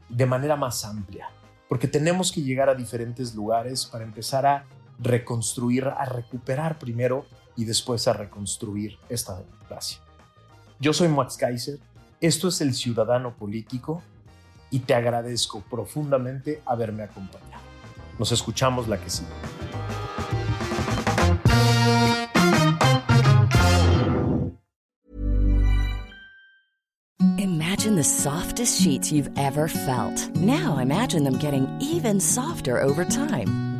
de 0.09 0.25
manera 0.25 0.57
más 0.57 0.83
amplia, 0.83 1.29
porque 1.69 1.87
tenemos 1.87 2.29
que 2.31 2.41
llegar 2.41 2.69
a 2.69 2.75
diferentes 2.75 3.33
lugares 3.33 3.85
para 3.85 4.03
empezar 4.03 4.45
a 4.45 4.65
reconstruir, 4.99 5.85
a 5.87 6.05
recuperar 6.05 6.77
primero 6.77 7.25
y 7.55 7.63
después 7.63 8.05
a 8.09 8.13
reconstruir 8.13 8.97
esta 9.07 9.37
democracia. 9.37 9.99
Yo 10.79 10.91
soy 10.91 11.07
Max 11.07 11.37
Kaiser, 11.37 11.79
esto 12.19 12.49
es 12.49 12.59
El 12.59 12.73
Ciudadano 12.73 13.35
Político 13.37 14.03
y 14.71 14.79
te 14.79 14.95
agradezco 14.95 15.61
profundamente 15.69 16.61
haberme 16.65 17.03
acompañado. 17.03 17.61
Nos 18.17 18.31
escuchamos 18.31 18.87
la 18.87 18.97
que 18.97 19.09
sigue. 19.09 19.29
Imagine 27.37 27.95
the 27.95 28.03
softest 28.03 28.81
sheets 28.81 29.11
you've 29.11 29.29
ever 29.37 29.67
felt. 29.67 30.29
Now 30.35 30.77
imagine 30.77 31.23
them 31.23 31.37
getting 31.37 31.67
even 31.79 32.19
softer 32.19 32.79
over 32.79 33.03
time. 33.05 33.70